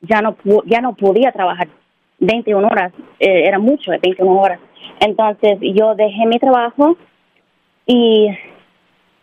ya 0.00 0.20
no, 0.20 0.36
ya 0.66 0.80
no 0.80 0.94
podía 0.94 1.32
trabajar 1.32 1.68
21 2.20 2.66
horas, 2.66 2.92
eh, 3.20 3.44
era 3.46 3.58
mucho, 3.58 3.90
21 3.90 4.40
horas. 4.40 4.60
Entonces 5.00 5.58
yo 5.60 5.94
dejé 5.94 6.26
mi 6.26 6.38
trabajo 6.38 6.96
y 7.86 8.28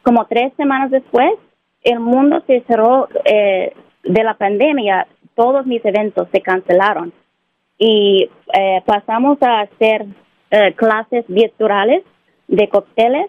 como 0.01 0.25
tres 0.25 0.53
semanas 0.55 0.91
después, 0.91 1.31
el 1.83 1.99
mundo 1.99 2.43
se 2.47 2.61
cerró 2.67 3.07
eh, 3.25 3.73
de 4.03 4.23
la 4.23 4.35
pandemia 4.35 5.07
todos 5.35 5.65
mis 5.65 5.83
eventos 5.83 6.27
se 6.31 6.41
cancelaron 6.41 7.11
y 7.77 8.29
eh, 8.53 8.81
pasamos 8.85 9.37
a 9.41 9.61
hacer 9.61 10.05
eh, 10.49 10.73
clases 10.75 11.25
virtuales 11.27 12.03
de 12.47 12.69
cócteles 12.69 13.27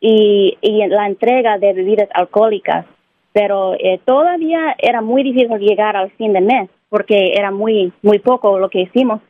y 0.00 0.56
la 0.62 1.06
entrega 1.06 1.58
de 1.58 1.72
bebidas 1.72 2.08
alcohólicas. 2.14 2.86
Pero 3.32 3.74
eh, 3.74 4.00
todavía 4.04 4.74
era 4.78 5.00
muy 5.00 5.22
difícil 5.22 5.58
llegar 5.58 5.96
al 5.96 6.10
fin 6.12 6.32
de 6.32 6.40
mes 6.40 6.70
porque 6.88 7.34
era 7.34 7.50
muy, 7.50 7.92
muy 8.02 8.18
poco 8.18 8.58
lo 8.58 8.68
que 8.70 8.82
hicimos. 8.82 9.20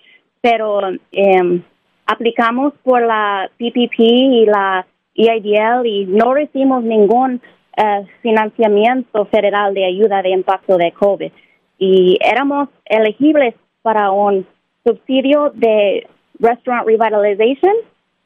Pero 0.41 0.81
em, 1.13 1.63
aplicamos 2.07 2.73
por 2.85 3.03
la 3.03 3.51
PPP 3.59 3.99
y 3.99 4.47
la 4.47 4.87
EIDL 5.15 5.87
y 5.87 6.07
no 6.07 6.33
recibimos 6.33 6.85
ningún 6.85 7.41
eh, 7.77 8.07
financiamiento 8.23 9.25
federal 9.27 9.75
de 9.75 9.85
ayuda 9.85 10.23
de 10.23 10.31
impacto 10.31 10.77
de 10.77 10.93
COVID. 10.93 11.33
Y 11.79 12.19
éramos 12.21 12.69
elegibles 12.85 13.55
para 13.83 14.11
un 14.11 14.47
subsidio 14.85 15.51
de 15.55 16.07
Restaurant 16.39 16.87
Revitalization. 16.87 17.75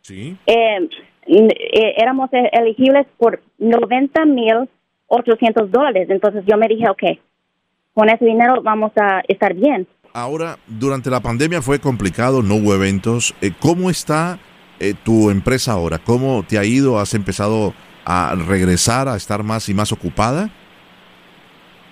Sí. 0.02 0.36
Eh, 0.46 0.88
eh, 1.26 1.94
éramos 1.96 2.30
elegibles 2.32 3.06
por 3.18 3.42
90 3.58 4.24
mil 4.26 4.68
800 5.12 5.70
dólares. 5.70 6.08
Entonces 6.10 6.44
yo 6.46 6.56
me 6.56 6.68
dije, 6.68 6.88
ok, 6.88 7.02
con 7.94 8.08
ese 8.08 8.24
dinero 8.24 8.62
vamos 8.62 8.92
a 8.96 9.22
estar 9.28 9.54
bien. 9.54 9.86
Ahora, 10.14 10.56
durante 10.66 11.10
la 11.10 11.20
pandemia 11.20 11.62
fue 11.62 11.78
complicado, 11.78 12.42
no 12.42 12.56
hubo 12.56 12.74
eventos. 12.74 13.34
Eh, 13.40 13.52
¿Cómo 13.60 13.90
está 13.90 14.38
tu 15.04 15.30
empresa 15.30 15.72
ahora? 15.72 15.98
¿Cómo 15.98 16.42
te 16.42 16.58
ha 16.58 16.64
ido? 16.64 16.98
¿Has 16.98 17.14
empezado 17.14 17.72
a 18.04 18.34
regresar 18.48 19.06
a 19.06 19.14
estar 19.14 19.44
más 19.44 19.68
y 19.68 19.74
más 19.74 19.92
ocupada? 19.92 20.50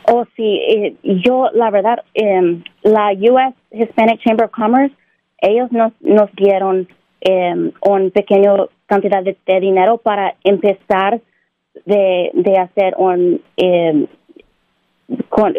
Oh, 0.09 0.25
sí. 0.37 0.97
yo, 1.05 1.51
la 1.55 1.71
verdad, 1.71 2.03
em, 2.15 2.65
la 2.83 3.13
US 3.13 3.55
Hispanic 3.71 4.21
Chamber 4.25 4.47
of 4.47 4.51
Commerce 4.51 4.93
ellos 5.41 5.71
nos, 5.73 5.93
nos 6.01 6.31
dieron 6.37 6.89
eh, 7.21 7.73
un 7.83 8.11
pequeño 8.11 8.69
cantidad 8.87 9.23
de, 9.23 9.37
dinero 9.61 9.99
para 9.99 10.35
empezar 10.45 11.21
de, 11.85 12.31
de 12.35 12.59
hacer 12.59 12.95
un 12.99 13.41
em, 13.57 14.07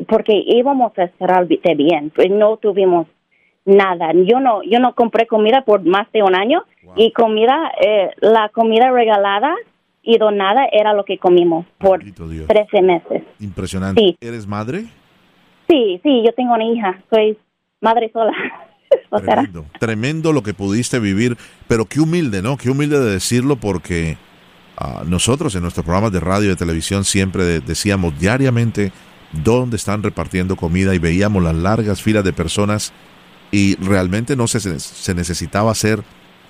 porque 0.08 0.34
íbamos 0.46 0.98
a 0.98 1.08
cerrar 1.18 1.48
de 1.48 1.60
bien 1.75 2.12
pues 2.15 2.30
no 2.30 2.58
tuvimos 2.58 3.08
nada. 3.65 4.12
Yo 4.13 4.39
no 4.39 4.62
yo 4.63 4.80
no 4.80 4.96
compré 4.96 5.27
comida 5.27 5.63
por 5.63 5.84
más 5.86 6.12
de 6.12 6.24
un 6.24 6.36
año 6.36 6.63
y 6.96 7.12
comida 7.12 7.72
eh, 7.86 8.12
la 8.20 8.50
comida 8.50 8.91
regalada 8.91 9.53
y 10.03 10.18
donada 10.18 10.65
era 10.72 10.94
lo 10.94 11.06
que 11.06 11.18
comimos 11.18 11.65
por 11.77 12.00
13 12.00 12.82
meses. 12.82 13.24
Impresionante. 13.39 14.18
Eres 14.22 14.48
madre 14.48 14.86
sí 15.68 16.00
sí 16.03 16.24
yo 16.25 16.34
tengo 16.34 16.53
una 16.53 16.65
hija 16.65 17.01
soy 17.10 17.38
madre 17.80 18.10
sola. 18.12 18.34
Tremendo, 19.10 19.65
tremendo 19.80 20.34
lo 20.34 20.44
que 20.44 20.53
pudiste 20.53 21.00
vivir, 21.00 21.38
pero 21.68 21.86
qué 21.86 22.01
humilde, 22.01 22.41
¿no? 22.41 22.58
Qué 22.58 22.70
humilde 22.70 23.00
de 23.00 23.12
decirlo 23.12 23.56
porque 23.56 24.18
nosotros 25.06 25.56
en 25.56 25.62
nuestros 25.62 25.86
programas 25.86 26.12
de 26.12 26.20
radio 26.20 26.46
y 26.46 26.50
de 26.50 26.56
televisión 26.56 27.04
siempre 27.04 27.60
decíamos 27.60 28.18
diariamente 28.20 28.92
dónde 29.32 29.78
están 29.78 30.04
repartiendo 30.04 30.56
comida 30.56 30.94
y 30.94 31.00
veíamos 31.00 31.44
las 31.44 31.56
largas 31.56 32.02
filas 32.02 32.24
de 32.24 32.34
personas 32.34 32.94
y 33.52 33.76
realmente 33.76 34.36
no 34.36 34.48
se, 34.48 34.80
se 34.80 35.14
necesitaba 35.14 35.72
hacer 35.72 36.04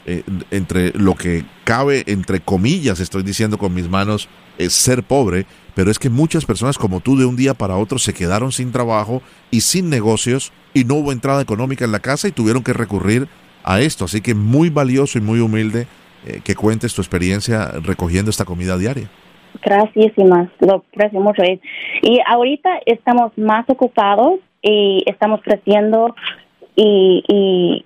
eh, 0.06 0.24
entre 0.50 0.92
lo 0.94 1.14
que 1.14 1.46
cabe, 1.64 2.04
entre 2.08 2.40
comillas, 2.40 3.00
estoy 3.00 3.22
diciendo 3.22 3.60
con 3.60 3.74
mis 3.74 3.88
manos, 3.88 4.30
es 4.58 4.74
ser 4.74 5.04
pobre, 5.04 5.46
pero 5.76 5.92
es 5.92 6.00
que 6.00 6.10
muchas 6.10 6.46
personas 6.46 6.80
como 6.80 7.02
tú 7.02 7.18
de 7.18 7.26
un 7.26 7.36
día 7.36 7.54
para 7.54 7.76
otro 7.76 8.00
se 8.00 8.14
quedaron 8.14 8.52
sin 8.52 8.72
trabajo 8.72 9.22
y 9.52 9.62
sin 9.62 9.90
negocios 9.90 10.54
y 10.74 10.86
no 10.86 10.96
hubo 10.96 11.12
entrada 11.12 11.42
económica 11.42 11.86
en 11.86 11.92
la 11.92 12.00
casa 12.00 12.28
y 12.28 12.32
tuvieron 12.32 12.64
que 12.64 12.74
recurrir 12.74 13.28
a 13.64 13.80
esto. 13.80 14.06
Así 14.06 14.22
que 14.22 14.34
muy 14.34 14.70
valioso 14.70 15.20
y 15.20 15.22
muy 15.22 15.40
humilde 15.40 15.88
eh, 16.26 16.42
que 16.44 16.56
cuentes 16.56 16.94
tu 16.94 17.02
experiencia 17.02 17.72
recogiendo 17.84 18.30
esta 18.30 18.46
comida 18.46 18.78
diaria. 18.78 19.10
Gracias, 19.64 20.14
lo 20.60 20.76
aprecio 20.76 21.20
mucho. 21.20 21.44
Y 22.02 22.20
ahorita 22.26 22.70
estamos 22.86 23.38
más 23.38 23.70
ocupados 23.70 24.40
y 24.62 25.04
estamos 25.06 25.42
creciendo 25.44 26.16
y, 26.76 27.24
y 27.28 27.86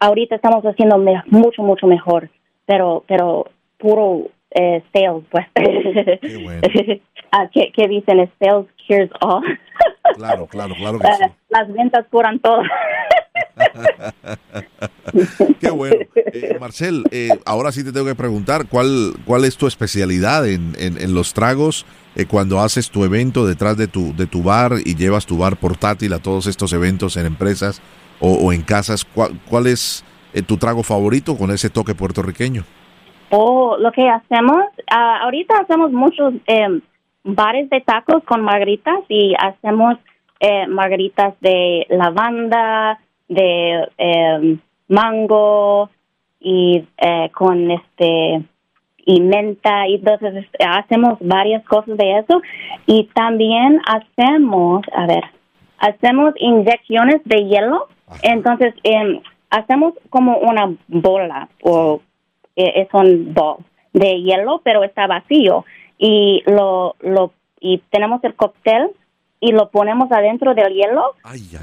ahorita 0.00 0.36
estamos 0.36 0.64
haciendo 0.64 0.98
mucho, 1.26 1.62
mucho 1.62 1.86
mejor, 1.86 2.30
pero, 2.66 3.04
pero 3.06 3.50
puro 3.78 4.28
eh, 4.50 4.82
sales, 4.92 5.24
pues. 5.30 5.46
Qué 5.54 6.36
bueno. 6.42 6.60
Ah, 7.34 7.48
¿qué, 7.50 7.88
dicen? 7.88 8.30
Sales 8.38 8.66
cures 8.86 9.10
all. 9.22 9.42
Claro, 10.16 10.46
claro, 10.46 10.74
claro 10.74 10.98
que 10.98 11.06
sí. 11.18 11.24
Las 11.48 11.72
ventas 11.72 12.04
curan 12.10 12.38
todo. 12.40 12.60
Qué 15.60 15.70
bueno. 15.70 15.96
Eh, 16.14 16.56
Marcel, 16.60 17.04
eh, 17.10 17.30
ahora 17.44 17.72
sí 17.72 17.84
te 17.84 17.92
tengo 17.92 18.06
que 18.06 18.14
preguntar, 18.14 18.66
¿cuál, 18.68 19.14
cuál 19.24 19.44
es 19.44 19.56
tu 19.56 19.66
especialidad 19.66 20.48
en, 20.48 20.72
en, 20.78 21.14
los 21.14 21.34
tragos 21.34 21.86
eh, 22.16 22.26
cuando 22.26 22.60
haces 22.60 22.90
tu 22.90 23.04
evento 23.04 23.46
detrás 23.46 23.76
de 23.76 23.88
tu, 23.88 24.14
de 24.16 24.26
tu 24.26 24.42
bar 24.42 24.72
y 24.84 24.96
llevas 24.96 25.26
tu 25.26 25.38
bar 25.38 25.56
portátil 25.56 26.12
a 26.12 26.18
todos 26.18 26.46
estos 26.46 26.72
eventos 26.72 27.16
en 27.16 27.26
empresas 27.26 27.82
o, 28.20 28.52
en 28.52 28.62
casas? 28.62 29.04
¿Cuál, 29.04 29.40
cuál 29.48 29.66
es 29.66 30.04
tu 30.46 30.56
trago 30.56 30.82
favorito 30.82 31.36
con 31.36 31.50
ese 31.50 31.70
toque 31.70 31.94
puertorriqueño? 31.94 32.64
Oh, 33.30 33.76
lo 33.78 33.90
que 33.92 34.08
hacemos, 34.08 34.64
ah, 34.90 35.20
ahorita 35.22 35.58
hacemos 35.58 35.90
muchos 35.90 36.34
eh, 36.46 36.80
bares 37.24 37.68
de 37.70 37.80
tacos 37.80 38.22
con 38.24 38.42
margaritas 38.42 39.00
y 39.08 39.34
hacemos 39.38 39.96
eh, 40.38 40.66
margaritas 40.66 41.34
de 41.40 41.86
lavanda, 41.88 43.00
de 43.34 43.88
eh, 43.98 44.58
mango 44.88 45.90
y 46.40 46.84
con 47.32 47.70
este 47.70 48.42
y 49.04 49.20
menta 49.20 49.88
y 49.88 49.96
entonces 49.96 50.44
este, 50.44 50.64
hacemos 50.64 51.18
varias 51.20 51.64
cosas 51.64 51.96
de 51.96 52.18
eso. 52.18 52.40
Y 52.86 53.04
también 53.14 53.80
hacemos, 53.86 54.82
a 54.94 55.06
ver, 55.06 55.24
hacemos 55.78 56.34
inyecciones 56.38 57.20
de 57.24 57.44
hielo, 57.44 57.88
entonces 58.22 58.74
em, 58.84 59.20
hacemos 59.50 59.94
como 60.10 60.38
una 60.38 60.74
bola 60.88 61.48
o 61.62 62.00
es 62.54 62.88
un 62.92 63.32
bol 63.34 63.56
de 63.92 64.20
hielo, 64.22 64.60
pero 64.62 64.84
está 64.84 65.06
vacío. 65.06 65.64
Y 65.98 66.42
lo, 66.46 66.96
lo, 67.00 67.32
y 67.60 67.78
tenemos 67.90 68.22
el 68.24 68.34
cóctel 68.34 68.90
y 69.40 69.52
lo 69.52 69.70
ponemos 69.70 70.10
adentro 70.12 70.54
del 70.54 70.74
hielo 70.74 71.14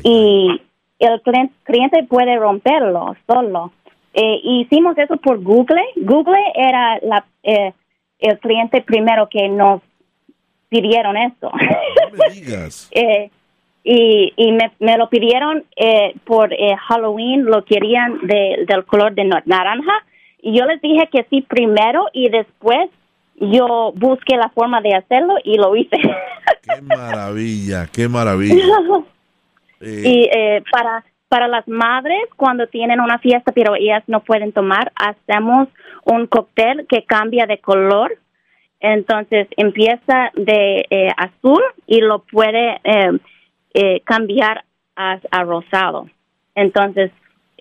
y 0.04 0.62
el 1.00 1.22
cliente, 1.64 2.04
puede 2.04 2.38
romperlo 2.38 3.16
solo. 3.26 3.72
Eh, 4.14 4.40
hicimos 4.44 4.98
eso 4.98 5.18
por 5.18 5.42
Google. 5.42 5.84
Google 5.96 6.42
era 6.56 7.00
la, 7.02 7.26
eh, 7.44 7.74
el 8.20 8.40
cliente 8.40 8.82
primero 8.82 9.30
que 9.30 9.48
nos 9.48 9.82
pidieron 10.70 11.18
eso. 11.18 11.52
eh, 12.92 13.32
y 13.84 14.34
y 14.36 14.52
me, 14.52 14.72
me 14.80 14.98
lo 14.98 15.10
pidieron 15.10 15.64
eh, 15.76 16.14
por 16.26 16.54
eh, 16.54 16.76
Halloween, 16.88 17.46
lo 17.46 17.64
querían 17.64 18.20
de, 18.24 18.66
del 18.68 18.86
color 18.86 19.14
de 19.16 19.26
naranja 19.46 19.94
y 20.42 20.58
yo 20.58 20.66
les 20.66 20.82
dije 20.82 21.10
que 21.12 21.26
sí 21.30 21.42
primero 21.42 22.06
y 22.14 22.30
después 22.30 22.90
yo 23.36 23.94
busqué 23.96 24.36
la 24.36 24.50
forma 24.50 24.82
de 24.82 24.96
hacerlo 24.96 25.36
y 25.44 25.58
lo 25.58 25.76
hice. 25.76 25.98
Qué 25.98 26.82
maravilla, 26.82 27.88
qué 27.92 28.08
maravilla. 28.08 28.56
Y 29.82 30.30
eh, 30.32 30.64
para 30.72 31.06
para 31.30 31.48
las 31.48 31.68
madres 31.68 32.24
cuando 32.36 32.66
tienen 32.68 33.00
una 33.00 33.20
fiesta 33.20 33.52
pero 33.52 33.76
ellas 33.76 34.04
no 34.08 34.22
pueden 34.22 34.52
tomar, 34.52 34.92
hacemos 34.96 35.68
un 36.04 36.26
cóctel 36.28 36.88
que 36.88 37.04
cambia 37.06 37.46
de 37.46 37.60
color. 37.60 38.18
Entonces 38.80 39.48
empieza 39.58 40.32
de 40.36 40.86
eh, 40.90 41.10
azul 41.18 41.62
y 41.86 42.02
lo 42.02 42.24
puede 42.24 42.80
eh, 43.74 44.02
cambiar 44.06 44.64
a, 44.96 45.20
a 45.32 45.44
rosado. 45.44 46.10
Entonces 46.56 47.12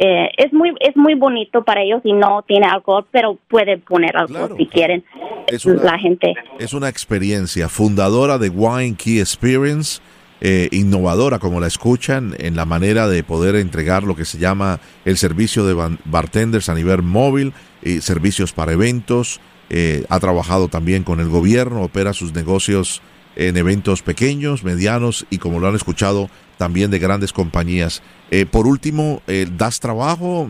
eh, 0.00 0.30
es 0.36 0.52
muy 0.52 0.72
es 0.78 0.96
muy 0.96 1.14
bonito 1.14 1.64
para 1.64 1.82
ellos 1.82 2.00
y 2.04 2.12
no 2.12 2.44
tiene 2.46 2.68
alcohol, 2.68 3.04
pero 3.10 3.36
puede 3.48 3.78
poner 3.78 4.16
alcohol 4.16 4.54
si 4.56 4.66
quieren. 4.66 5.04
Es 5.48 5.66
la 5.66 5.98
gente. 5.98 6.34
Es 6.60 6.72
una 6.72 6.88
experiencia 6.88 7.68
fundadora 7.68 8.38
de 8.38 8.48
Wine 8.48 8.94
Key 8.96 9.18
Experience. 9.18 10.00
Eh, 10.40 10.68
innovadora 10.70 11.40
como 11.40 11.58
la 11.58 11.66
escuchan 11.66 12.36
en 12.38 12.54
la 12.54 12.64
manera 12.64 13.08
de 13.08 13.24
poder 13.24 13.56
entregar 13.56 14.04
lo 14.04 14.14
que 14.14 14.24
se 14.24 14.38
llama 14.38 14.78
el 15.04 15.18
servicio 15.18 15.66
de 15.66 15.96
bartenders 16.04 16.68
a 16.68 16.74
nivel 16.74 17.02
móvil 17.02 17.52
y 17.82 18.00
servicios 18.00 18.52
para 18.52 18.72
eventos. 18.72 19.40
Eh, 19.70 20.04
ha 20.08 20.20
trabajado 20.20 20.68
también 20.68 21.02
con 21.02 21.20
el 21.20 21.28
gobierno, 21.28 21.82
opera 21.82 22.12
sus 22.12 22.32
negocios 22.32 23.02
en 23.36 23.56
eventos 23.56 24.02
pequeños, 24.02 24.64
medianos 24.64 25.26
y 25.30 25.38
como 25.38 25.60
lo 25.60 25.68
han 25.68 25.74
escuchado 25.74 26.30
también 26.56 26.90
de 26.90 26.98
grandes 26.98 27.32
compañías. 27.32 28.02
Eh, 28.30 28.46
por 28.46 28.66
último, 28.66 29.22
eh, 29.26 29.46
¿das 29.56 29.80
trabajo? 29.80 30.48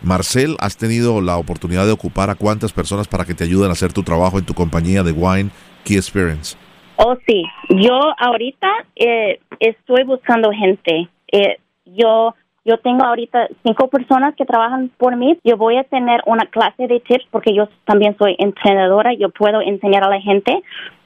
Marcel, 0.00 0.56
¿has 0.60 0.76
tenido 0.76 1.20
la 1.20 1.36
oportunidad 1.36 1.84
de 1.84 1.92
ocupar 1.92 2.30
a 2.30 2.36
cuántas 2.36 2.72
personas 2.72 3.08
para 3.08 3.24
que 3.24 3.34
te 3.34 3.44
ayuden 3.44 3.70
a 3.70 3.72
hacer 3.72 3.92
tu 3.92 4.04
trabajo 4.04 4.38
en 4.38 4.44
tu 4.44 4.54
compañía 4.54 5.02
de 5.02 5.10
Wine 5.12 5.50
Key 5.84 5.96
Experience? 5.96 6.56
Oh, 6.98 7.16
sí. 7.26 7.44
Yo 7.70 7.98
ahorita 8.18 8.68
estoy 9.60 10.04
buscando 10.04 10.50
gente. 10.50 11.08
yo 11.84 12.34
yo 12.64 12.76
tengo 12.76 13.02
ahorita 13.02 13.48
cinco 13.64 13.88
personas 13.88 14.34
que 14.34 14.44
trabajan 14.44 14.90
por 14.98 15.16
mí. 15.16 15.38
Yo 15.42 15.56
voy 15.56 15.78
a 15.78 15.84
tener 15.84 16.20
una 16.26 16.44
clase 16.46 16.86
de 16.86 17.00
tips 17.00 17.24
porque 17.30 17.54
yo 17.54 17.66
también 17.86 18.14
soy 18.18 18.36
entrenadora. 18.38 19.14
Yo 19.14 19.30
puedo 19.30 19.62
enseñar 19.62 20.04
a 20.04 20.10
la 20.10 20.20
gente 20.20 20.62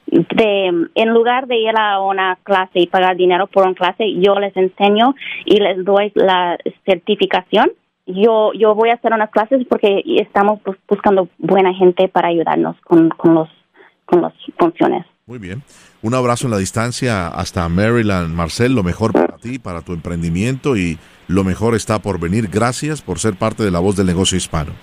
de, 0.07 0.87
en 0.93 1.09
lugar 1.09 1.47
de 1.47 1.57
ir 1.57 1.73
a 1.77 2.01
una 2.01 2.37
clase 2.43 2.79
y 2.79 2.87
pagar 2.87 3.15
dinero 3.15 3.47
por 3.47 3.65
una 3.65 3.75
clase, 3.75 4.13
yo 4.19 4.35
les 4.39 4.55
enseño 4.57 5.15
y 5.45 5.59
les 5.59 5.83
doy 5.83 6.11
la 6.15 6.57
certificación. 6.85 7.71
Yo, 8.05 8.51
yo 8.53 8.75
voy 8.75 8.89
a 8.89 8.95
hacer 8.95 9.13
unas 9.13 9.29
clases 9.29 9.65
porque 9.69 10.03
estamos 10.05 10.59
buscando 10.89 11.29
buena 11.37 11.73
gente 11.73 12.09
para 12.09 12.27
ayudarnos 12.27 12.75
con, 12.81 13.09
con, 13.09 13.35
los, 13.35 13.49
con 14.05 14.21
las 14.21 14.33
funciones. 14.57 15.05
Muy 15.25 15.39
bien. 15.39 15.63
Un 16.01 16.15
abrazo 16.15 16.47
en 16.47 16.51
la 16.51 16.57
distancia 16.57 17.29
hasta 17.29 17.69
Maryland. 17.69 18.33
Marcel, 18.33 18.75
lo 18.75 18.83
mejor 18.83 19.13
para 19.13 19.37
ti, 19.37 19.57
para 19.57 19.81
tu 19.81 19.93
emprendimiento 19.93 20.75
y 20.75 20.99
lo 21.29 21.45
mejor 21.45 21.75
está 21.75 21.99
por 21.99 22.19
venir. 22.19 22.49
Gracias 22.49 23.01
por 23.01 23.19
ser 23.19 23.35
parte 23.35 23.63
de 23.63 23.71
la 23.71 23.79
voz 23.79 23.95
del 23.95 24.05
negocio 24.07 24.37
hispano. 24.37 24.73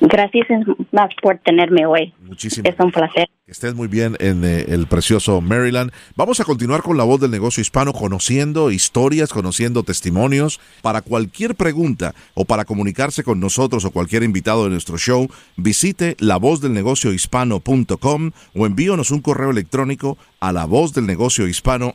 Gracias 0.00 0.46
más 0.92 1.08
por 1.22 1.38
tenerme 1.38 1.86
hoy. 1.86 2.12
Muchísimas. 2.20 2.72
Es 2.72 2.80
un 2.80 2.92
placer. 2.92 3.28
Que 3.46 3.52
estés 3.52 3.74
muy 3.74 3.88
bien 3.88 4.16
en 4.20 4.44
eh, 4.44 4.66
el 4.68 4.86
precioso 4.86 5.40
Maryland. 5.40 5.92
Vamos 6.16 6.40
a 6.40 6.44
continuar 6.44 6.82
con 6.82 6.96
la 6.96 7.04
voz 7.04 7.20
del 7.20 7.30
negocio 7.30 7.60
hispano, 7.60 7.92
conociendo 7.92 8.70
historias, 8.70 9.32
conociendo 9.32 9.84
testimonios. 9.84 10.60
Para 10.82 11.00
cualquier 11.00 11.54
pregunta 11.54 12.14
o 12.34 12.44
para 12.44 12.64
comunicarse 12.64 13.22
con 13.22 13.40
nosotros 13.40 13.84
o 13.84 13.90
cualquier 13.90 14.22
invitado 14.22 14.64
de 14.64 14.70
nuestro 14.70 14.98
show, 14.98 15.28
visite 15.56 16.16
lavozdelnegociohispano.com 16.18 18.30
o 18.54 18.66
envíonos 18.66 19.10
un 19.10 19.20
correo 19.20 19.50
electrónico 19.50 20.18
a 20.40 20.52
la 20.52 20.66
voz 20.66 20.92
del 20.92 21.06
negocio 21.06 21.48
hispano 21.48 21.94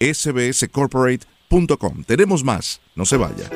sbscorporate.com. 0.00 2.04
Tenemos 2.04 2.44
más. 2.44 2.80
No 2.94 3.04
se 3.04 3.16
vaya. 3.16 3.50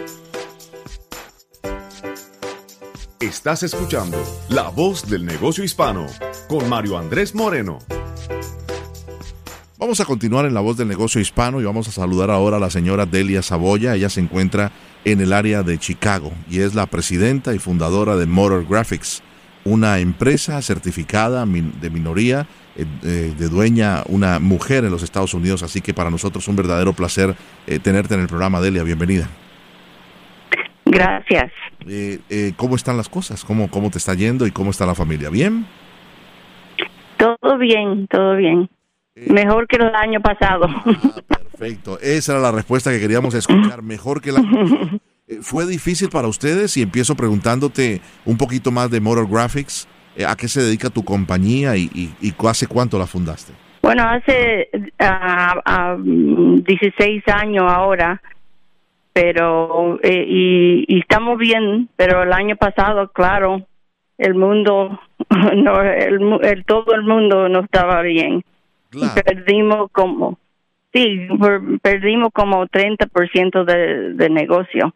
Estás 3.23 3.63
escuchando 3.63 4.21
La 4.49 4.69
Voz 4.71 5.09
del 5.09 5.25
Negocio 5.25 5.63
Hispano 5.63 6.09
con 6.49 6.69
Mario 6.69 6.99
Andrés 6.99 7.37
Moreno. 7.37 7.79
Vamos 9.79 10.01
a 10.01 10.05
continuar 10.05 10.45
en 10.45 10.55
La 10.55 10.61
Voz 10.61 10.77
del 10.77 10.89
Negocio 10.89 11.21
Hispano 11.21 11.61
y 11.61 11.65
vamos 11.65 11.87
a 11.87 11.93
saludar 11.93 12.33
ahora 12.33 12.57
a 12.57 12.61
la 12.61 12.69
señora 12.69 13.07
Delia 13.07 13.41
Saboya. 13.41 13.95
Ella 13.95 14.11
se 14.11 14.19
encuentra 14.19 14.73
en 15.05 15.21
el 15.21 15.33
área 15.33 15.63
de 15.63 15.79
Chicago 15.79 16.33
y 16.51 16.63
es 16.63 16.75
la 16.75 16.87
presidenta 16.87 17.55
y 17.55 17.61
fundadora 17.61 18.17
de 18.17 18.27
Motor 18.27 18.67
Graphics, 18.69 19.23
una 19.65 20.01
empresa 20.01 20.61
certificada 20.61 21.47
de 21.47 21.91
minoría 21.91 22.49
eh, 22.75 22.85
eh, 23.05 23.35
de 23.39 23.49
dueña 23.49 24.03
una 24.09 24.41
mujer 24.41 24.85
en 24.85 24.91
los 24.91 25.05
Estados 25.05 25.33
Unidos, 25.33 25.63
así 25.63 25.81
que 25.81 25.95
para 25.95 26.11
nosotros 26.11 26.43
es 26.43 26.49
un 26.49 26.57
verdadero 26.57 26.93
placer 26.93 27.37
eh, 27.69 27.79
tenerte 27.79 28.15
en 28.15 28.21
el 28.21 28.27
programa, 28.27 28.61
Delia. 28.61 28.83
Bienvenida. 28.83 29.29
Gracias. 30.93 31.51
Eh, 31.89 32.19
eh, 32.29 32.53
¿Cómo 32.57 32.77
están 32.77 32.99
las 32.99 33.09
cosas? 33.09 33.45
¿Cómo, 33.45 33.71
¿Cómo 33.71 33.91
te 33.91 33.97
está 33.97 34.13
yendo 34.15 34.47
y 34.47 34.51
cómo 34.51 34.71
está 34.71 34.85
la 34.85 34.95
familia? 34.95 35.31
¿Bien? 35.31 35.67
Todo 37.17 37.57
bien, 37.57 38.07
todo 38.09 38.37
bien. 38.37 38.69
Eh, 39.15 39.33
Mejor 39.33 39.67
que 39.67 39.77
el 39.77 39.95
año 39.95 40.21
pasado. 40.21 40.67
Ah, 41.31 41.39
perfecto. 41.59 41.99
Esa 42.01 42.33
era 42.33 42.43
la 42.43 42.53
respuesta 42.53 42.91
que 42.91 43.01
queríamos 43.01 43.35
escuchar. 43.35 43.83
Mejor 43.83 44.21
que 44.21 44.31
el 44.31 44.37
año 44.37 45.01
¿Fue 45.41 45.65
difícil 45.67 46.11
para 46.11 46.29
ustedes? 46.29 46.77
Y 46.77 46.83
empiezo 46.83 47.15
preguntándote 47.15 48.03
un 48.27 48.37
poquito 48.37 48.71
más 48.71 48.91
de 48.91 49.01
Motor 49.01 49.29
Graphics. 49.31 49.89
¿A 50.27 50.37
qué 50.37 50.47
se 50.47 50.61
dedica 50.61 50.91
tu 50.91 51.05
compañía 51.05 51.75
y, 51.77 51.89
y, 52.21 52.35
hace 52.47 52.67
cuánto 52.67 52.99
la 52.99 53.07
fundaste? 53.07 53.55
Bueno, 53.81 54.03
hace 54.03 54.69
16 56.67 57.23
años 57.29 57.65
ahora 57.67 58.21
pero 59.13 59.99
eh, 60.03 60.25
y, 60.27 60.99
estamos 60.99 61.39
bien 61.39 61.89
pero 61.97 62.23
el 62.23 62.33
año 62.33 62.57
pasado 62.57 63.09
claro 63.13 63.67
el 64.19 64.35
mundo 64.35 64.99
no 65.57 65.83
el, 65.83 66.65
todo 66.65 66.95
el 66.95 67.03
mundo 67.03 67.49
no 67.49 67.61
estaba 67.61 68.03
bien. 68.03 68.45
Perdimos 69.25 69.91
como 69.93 70.39
sí 70.93 71.29
perdimos 71.81 72.31
como 72.33 72.67
30% 72.67 73.65
de, 73.65 74.15
de 74.15 74.31
negocio. 74.31 74.95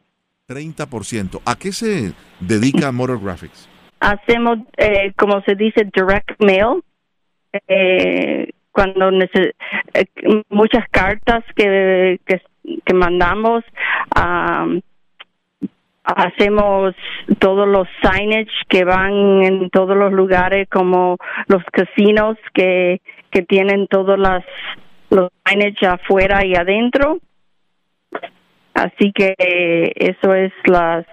30% 0.49 1.41
¿a 1.45 1.57
qué 1.57 1.73
se 1.73 2.13
dedica 2.41 2.93
Motor 2.93 3.21
Graphics? 3.23 3.69
hacemos 4.01 4.59
eh, 4.77 5.13
como 5.17 5.41
se 5.43 5.55
dice 5.55 5.89
direct 5.93 6.41
mail. 6.41 6.83
Eh, 7.69 8.51
cuando 8.71 9.11
eh, 9.11 10.05
muchas 10.51 10.85
cartas 10.91 11.43
que, 11.55 12.21
que 12.27 12.43
que 12.85 12.95
mandamos. 12.95 13.65
hacemos 16.05 16.95
todos 17.41 17.67
los 17.67 17.89
signage 18.01 18.47
que 18.69 18.85
van 18.85 19.43
en 19.43 19.71
todos 19.71 19.97
los 19.97 20.13
lugares 20.13 20.69
como 20.71 21.17
los 21.49 21.65
casinos 21.73 22.37
que, 22.55 23.01
que 23.31 23.43
tienen 23.43 23.89
todos 23.89 24.17
las, 24.17 24.45
los 25.11 25.31
signage 25.45 25.87
afuera 25.87 26.45
y 26.47 26.55
adentro. 26.55 27.19
Así 28.75 29.13
que 29.13 29.35
eso 29.97 30.35
es 30.35 30.53
las 30.67 31.07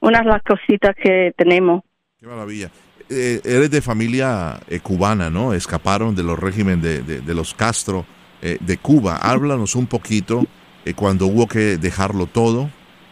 una 0.00 0.20
de 0.20 0.26
las 0.26 0.42
cositas 0.42 0.94
que 1.02 1.32
tenemos. 1.36 1.82
Qué 2.20 2.26
maravilla. 2.26 2.70
Eh, 3.10 3.40
eres 3.44 3.70
de 3.70 3.82
familia 3.82 4.60
eh, 4.68 4.80
cubana, 4.80 5.28
¿no? 5.30 5.52
Escaparon 5.52 6.14
de 6.14 6.22
los 6.22 6.38
regímenes 6.38 6.82
de, 7.06 7.20
de, 7.20 7.34
los 7.34 7.54
Castro 7.54 8.06
eh, 8.40 8.58
de 8.60 8.76
Cuba. 8.78 9.16
Háblanos 9.16 9.74
un 9.74 9.86
poquito 9.86 10.44
eh, 10.84 10.94
cuando 10.94 11.26
hubo 11.26 11.46
que 11.46 11.76
dejarlo 11.78 12.26
todo, 12.26 12.70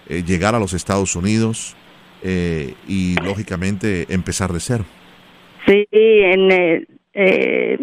eh, 0.08 0.22
llegar 0.24 0.54
a 0.54 0.58
los 0.58 0.74
Estados 0.74 1.14
Unidos 1.14 1.76
eh, 2.22 2.74
y 2.88 3.14
lógicamente 3.22 4.12
empezar 4.12 4.52
de 4.52 4.60
cero. 4.60 4.84
Sí, 5.66 5.86
en 5.90 6.50
eh, 7.14 7.78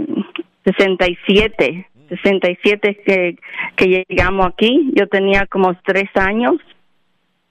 67, 0.66 1.88
67 2.10 3.02
que, 3.06 3.38
que 3.76 4.06
llegamos 4.08 4.46
aquí, 4.46 4.92
yo 4.94 5.08
tenía 5.08 5.46
como 5.48 5.74
tres 5.86 6.10
años 6.16 6.56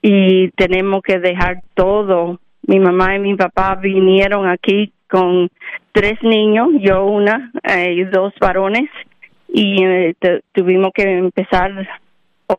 y 0.01 0.49
tenemos 0.51 1.01
que 1.01 1.19
dejar 1.19 1.61
todo. 1.73 2.39
Mi 2.67 2.79
mamá 2.79 3.15
y 3.15 3.19
mi 3.19 3.35
papá 3.35 3.75
vinieron 3.75 4.47
aquí 4.47 4.93
con 5.09 5.49
tres 5.91 6.21
niños, 6.21 6.69
yo 6.79 7.03
una 7.05 7.51
y 7.91 8.03
dos 8.03 8.31
varones, 8.39 8.89
y 9.47 9.83
tuvimos 10.53 10.91
que 10.93 11.17
empezar 11.17 11.87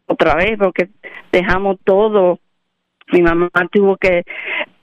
otra 0.07 0.35
vez 0.37 0.59
porque 0.59 0.89
dejamos 1.33 1.79
todo. 1.85 2.39
Mi 3.13 3.23
mamá 3.23 3.51
tuvo 3.73 3.97
que 3.97 4.25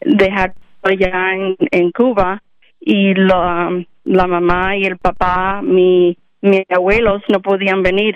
dejar 0.01 0.53
allá 0.83 1.33
en, 1.35 1.55
en 1.71 1.91
Cuba 1.91 2.41
y 2.79 3.13
la, 3.13 3.83
la 4.03 4.27
mamá 4.27 4.75
y 4.75 4.85
el 4.85 4.97
papá, 4.97 5.61
mi, 5.61 6.17
mis 6.41 6.63
abuelos 6.69 7.21
no 7.29 7.41
podían 7.41 7.83
venir. 7.83 8.15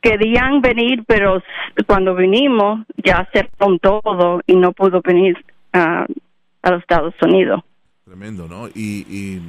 Querían 0.00 0.60
venir, 0.60 1.02
pero 1.06 1.42
cuando 1.86 2.14
vinimos 2.14 2.86
ya 3.02 3.18
aceptaron 3.18 3.78
todo 3.78 4.40
y 4.46 4.54
no 4.56 4.72
pudo 4.72 5.00
venir 5.02 5.36
a, 5.72 6.06
a 6.62 6.70
los 6.70 6.80
Estados 6.80 7.14
Unidos. 7.22 7.62
Tremendo, 8.04 8.46
¿no? 8.46 8.68
Y, 8.68 9.06
y 9.08 9.40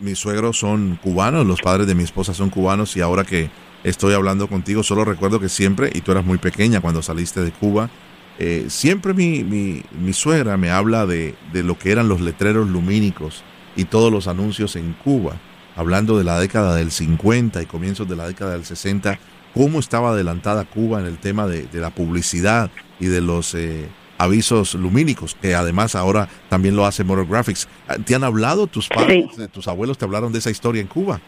mis 0.00 0.18
suegros 0.18 0.58
son 0.58 0.98
cubanos, 1.02 1.46
los 1.46 1.60
padres 1.60 1.86
de 1.86 1.94
mi 1.94 2.04
esposa 2.04 2.32
son 2.32 2.48
cubanos 2.48 2.96
y 2.96 3.02
ahora 3.02 3.24
que 3.24 3.50
estoy 3.84 4.14
hablando 4.14 4.48
contigo. 4.48 4.82
Solo 4.82 5.04
recuerdo 5.04 5.40
que 5.40 5.48
siempre, 5.48 5.90
y 5.94 6.00
tú 6.00 6.12
eras 6.12 6.24
muy 6.24 6.38
pequeña 6.38 6.80
cuando 6.80 7.02
saliste 7.02 7.42
de 7.42 7.52
Cuba, 7.52 7.90
eh, 8.38 8.66
siempre 8.68 9.14
mi, 9.14 9.42
mi, 9.42 9.82
mi, 10.00 10.12
suegra 10.12 10.56
me 10.56 10.70
habla 10.70 11.06
de, 11.06 11.34
de, 11.52 11.64
lo 11.64 11.76
que 11.76 11.90
eran 11.90 12.08
los 12.08 12.20
letreros 12.20 12.68
lumínicos 12.68 13.42
y 13.74 13.84
todos 13.84 14.12
los 14.12 14.28
anuncios 14.28 14.76
en 14.76 14.92
Cuba, 14.92 15.40
hablando 15.74 16.16
de 16.16 16.22
la 16.24 16.38
década 16.38 16.76
del 16.76 16.92
50 16.92 17.60
y 17.62 17.66
comienzos 17.66 18.08
de 18.08 18.14
la 18.14 18.28
década 18.28 18.52
del 18.52 18.64
60, 18.64 19.18
cómo 19.54 19.80
estaba 19.80 20.10
adelantada 20.10 20.64
Cuba 20.66 21.00
en 21.00 21.06
el 21.06 21.18
tema 21.18 21.48
de, 21.48 21.66
de 21.66 21.80
la 21.80 21.90
publicidad 21.90 22.70
y 23.00 23.06
de 23.06 23.20
los 23.20 23.54
eh, 23.54 23.88
avisos 24.18 24.74
lumínicos, 24.74 25.36
que 25.40 25.54
además 25.54 25.94
ahora 25.94 26.28
también 26.48 26.76
lo 26.76 26.84
hace 26.84 27.04
Motor 27.04 27.26
Graphics. 27.26 27.68
¿Te 28.04 28.14
han 28.14 28.24
hablado 28.24 28.66
tus 28.66 28.88
padres, 28.88 29.26
tus 29.52 29.68
abuelos 29.68 29.96
te 29.96 30.04
hablaron 30.04 30.32
de 30.32 30.40
esa 30.40 30.50
historia 30.50 30.82
en 30.82 30.88
Cuba? 30.88 31.20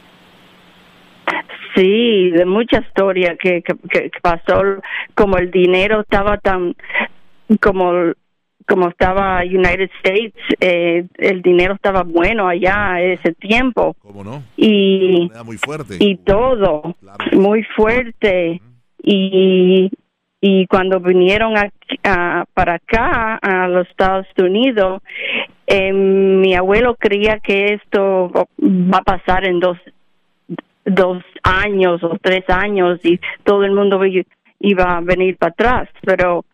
Sí, 1.81 2.31
de 2.31 2.45
mucha 2.45 2.81
historia 2.81 3.37
que, 3.41 3.63
que, 3.63 4.11
pasó, 4.21 4.61
como 5.15 5.39
el 5.39 5.51
dinero 5.51 6.01
estaba 6.01 6.37
tan, 6.37 6.77
como 7.59 8.13
como 8.69 8.89
estaba 8.89 9.41
United 9.41 9.91
States, 9.97 10.35
eh, 10.61 11.05
el 11.17 11.43
dinero 11.43 11.75
estaba 11.75 12.03
bueno 12.03 12.47
allá 12.47 13.01
ese 13.01 13.33
tiempo. 13.33 13.97
¿Cómo 14.01 14.23
no? 14.23 14.43
Y, 14.57 15.31
muy 15.45 15.57
fuerte. 15.57 15.97
y 15.99 16.17
todo, 16.19 16.95
muy 17.33 17.65
fuerte. 17.75 18.61
Y, 19.03 19.91
y 20.41 20.67
cuando 20.67 21.01
vinieron 21.01 21.55
a, 21.57 22.45
para 22.53 22.75
acá, 22.75 23.37
a 23.37 23.67
los 23.69 23.89
Estados 23.89 24.27
Unidos, 24.39 25.03
eh, 25.67 25.93
mi 25.93 26.55
abuelo 26.55 26.95
creía 26.97 27.41
que 27.41 27.75
esto 27.75 28.31
va 28.61 28.99
a 28.99 29.03
pasar 29.03 29.47
en 29.47 29.59
dos, 29.59 29.79
dos 30.85 31.23
años 31.43 32.03
o 32.03 32.19
tres 32.21 32.45
años 32.49 33.01
y 33.05 33.21
todo 33.45 33.65
el 33.65 33.73
mundo 33.73 34.01
iba 34.61 34.97
a 34.97 35.01
venir 35.01 35.37
para 35.37 35.53
atrás, 35.53 35.89
pero 36.03 36.45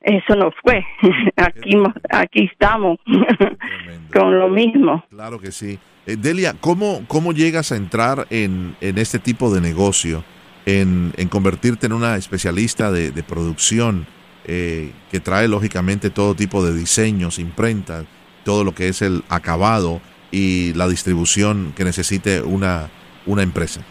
eso 0.00 0.36
no 0.36 0.50
fue. 0.62 0.84
Aquí, 1.36 1.76
aquí 2.10 2.48
estamos 2.52 2.98
con 4.12 4.38
lo 4.38 4.48
mismo. 4.48 5.04
Claro 5.10 5.40
que 5.40 5.50
sí. 5.50 5.78
Eh, 6.06 6.16
Delia, 6.16 6.54
¿cómo, 6.60 7.02
¿cómo 7.08 7.32
llegas 7.32 7.72
a 7.72 7.76
entrar 7.76 8.26
en, 8.30 8.76
en 8.80 8.98
este 8.98 9.18
tipo 9.18 9.52
de 9.52 9.60
negocio? 9.60 10.22
En, 10.66 11.12
en 11.16 11.28
convertirte 11.28 11.86
en 11.86 11.92
una 11.92 12.16
especialista 12.16 12.90
de, 12.90 13.10
de 13.10 13.22
producción 13.22 14.06
eh, 14.46 14.92
que 15.10 15.20
trae 15.20 15.48
lógicamente 15.48 16.10
todo 16.10 16.34
tipo 16.34 16.64
de 16.64 16.74
diseños, 16.74 17.38
imprentas, 17.38 18.04
todo 18.44 18.62
lo 18.62 18.74
que 18.74 18.88
es 18.88 19.00
el 19.00 19.24
acabado 19.30 20.02
y 20.30 20.74
la 20.74 20.86
distribución 20.86 21.72
que 21.74 21.84
necesite 21.84 22.42
una, 22.42 22.90
una 23.26 23.42
empresa. 23.42 23.82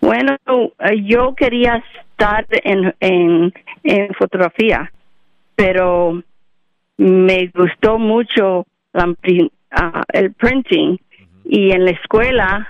Bueno, 0.00 0.36
eh, 0.48 1.02
yo 1.04 1.34
quería 1.34 1.82
estar 2.10 2.46
en, 2.50 2.94
en, 3.00 3.52
en 3.84 4.14
fotografía, 4.14 4.92
pero 5.54 6.22
me 6.96 7.50
gustó 7.54 7.98
mucho 7.98 8.66
la, 8.92 9.14
Ah, 9.74 10.04
el 10.12 10.34
printing 10.34 10.98
y 11.46 11.70
en 11.70 11.86
la 11.86 11.92
escuela 11.92 12.68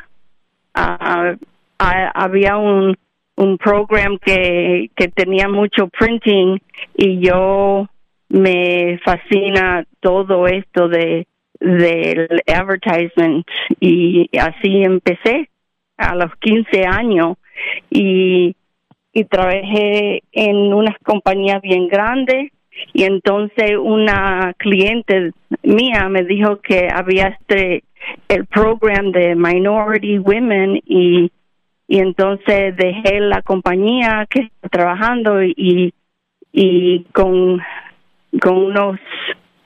uh, 0.77 1.37
había 2.15 2.57
un 2.57 2.97
un 3.35 3.59
program 3.59 4.19
que, 4.19 4.91
que 4.95 5.09
tenía 5.09 5.49
mucho 5.49 5.89
printing 5.89 6.61
y 6.97 7.19
yo 7.19 7.89
me 8.29 9.01
fascina 9.05 9.85
todo 10.01 10.47
esto 10.47 10.89
de 10.89 11.27
del 11.63 12.29
advertisement. 12.47 13.47
Y 13.81 14.29
así 14.39 14.83
empecé 14.83 15.49
a 15.97 16.15
los 16.15 16.35
15 16.41 16.85
años 16.87 17.37
y, 17.91 18.55
y 19.13 19.25
trabajé 19.25 20.23
en 20.33 20.73
unas 20.75 20.97
compañías 21.05 21.63
bien 21.63 21.89
grandes. 21.89 22.53
Y 22.95 23.05
entonces 23.05 23.73
una 23.79 24.55
cliente 24.59 25.33
mía 25.63 26.09
me 26.09 26.23
dijo 26.25 26.61
que 26.61 26.89
había 26.93 27.29
este 27.29 27.85
el 28.29 28.47
program 28.47 29.13
de 29.13 29.35
minority 29.35 30.19
women 30.19 30.81
y 30.85 31.31
y 31.87 31.99
entonces 31.99 32.75
dejé 32.77 33.21
la 33.21 33.43
compañía 33.43 34.27
que 34.31 34.41
estaba 34.41 34.71
trabajando 34.71 35.43
y 35.43 35.93
y 36.53 37.05
con 37.13 37.61
con 38.41 38.57
unos 38.57 38.99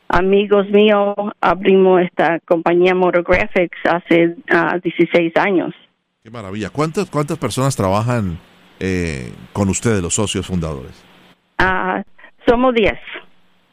amigos 0.08 0.68
míos 0.70 1.14
abrimos 1.40 2.02
esta 2.02 2.40
compañía 2.40 2.94
Motographics 2.94 3.78
hace 3.84 4.36
16 4.82 5.32
ah, 5.36 5.42
años. 5.42 5.74
Qué 6.22 6.30
maravilla. 6.30 6.70
¿Cuántas 6.70 7.08
cuántas 7.10 7.38
personas 7.38 7.76
trabajan 7.76 8.38
eh, 8.80 9.32
con 9.52 9.68
ustedes 9.68 10.02
los 10.02 10.14
socios 10.14 10.46
fundadores? 10.46 11.04
Ah 11.58 12.02
somos 12.46 12.74
10. 12.74 12.92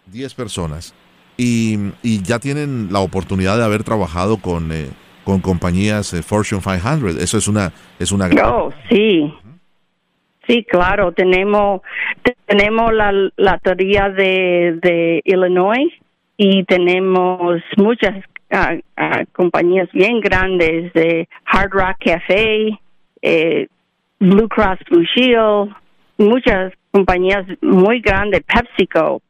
10 0.07 0.33
personas. 0.33 0.93
Y, 1.37 1.77
y, 2.03 2.21
ya 2.21 2.39
tienen 2.39 2.89
la 2.91 2.99
oportunidad 2.99 3.57
de 3.57 3.63
haber 3.63 3.83
trabajado 3.83 4.37
con, 4.37 4.71
eh, 4.71 4.89
con 5.23 5.39
compañías 5.39 6.13
eh, 6.13 6.21
Fortune 6.21 6.61
500. 6.61 7.17
Eso 7.17 7.37
es 7.37 7.47
una, 7.47 7.71
es 7.99 8.11
una 8.11 8.27
gran... 8.27 8.45
Oh, 8.45 8.73
sí. 8.89 9.33
Sí, 10.47 10.63
claro. 10.69 11.11
Tenemos, 11.13 11.81
tenemos 12.45 12.93
la, 12.93 13.11
la 13.37 13.57
teoría 13.59 14.09
de, 14.09 14.77
de 14.81 15.21
Illinois 15.23 15.91
y 16.37 16.63
tenemos 16.65 17.61
muchas 17.77 18.23
uh, 18.51 18.75
uh, 19.01 19.25
compañías 19.33 19.89
bien 19.93 20.19
grandes 20.19 20.93
de 20.93 21.27
Hard 21.45 21.71
Rock 21.71 21.97
Cafe, 22.05 22.79
eh, 23.21 23.67
Blue 24.19 24.47
Cross 24.47 24.79
Blue 24.89 25.05
Shield, 25.15 25.73
muchas 26.17 26.73
compañías 26.91 27.45
muy 27.61 28.01
grandes, 28.01 28.41
PepsiCo. 28.43 29.21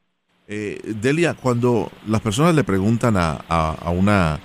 Eh, 0.47 0.81
Delia, 0.83 1.33
cuando 1.33 1.89
las 2.07 2.21
personas 2.21 2.53
le 2.53 2.63
preguntan 2.63 3.15
a, 3.15 3.33
a, 3.47 3.89
una 3.91 4.39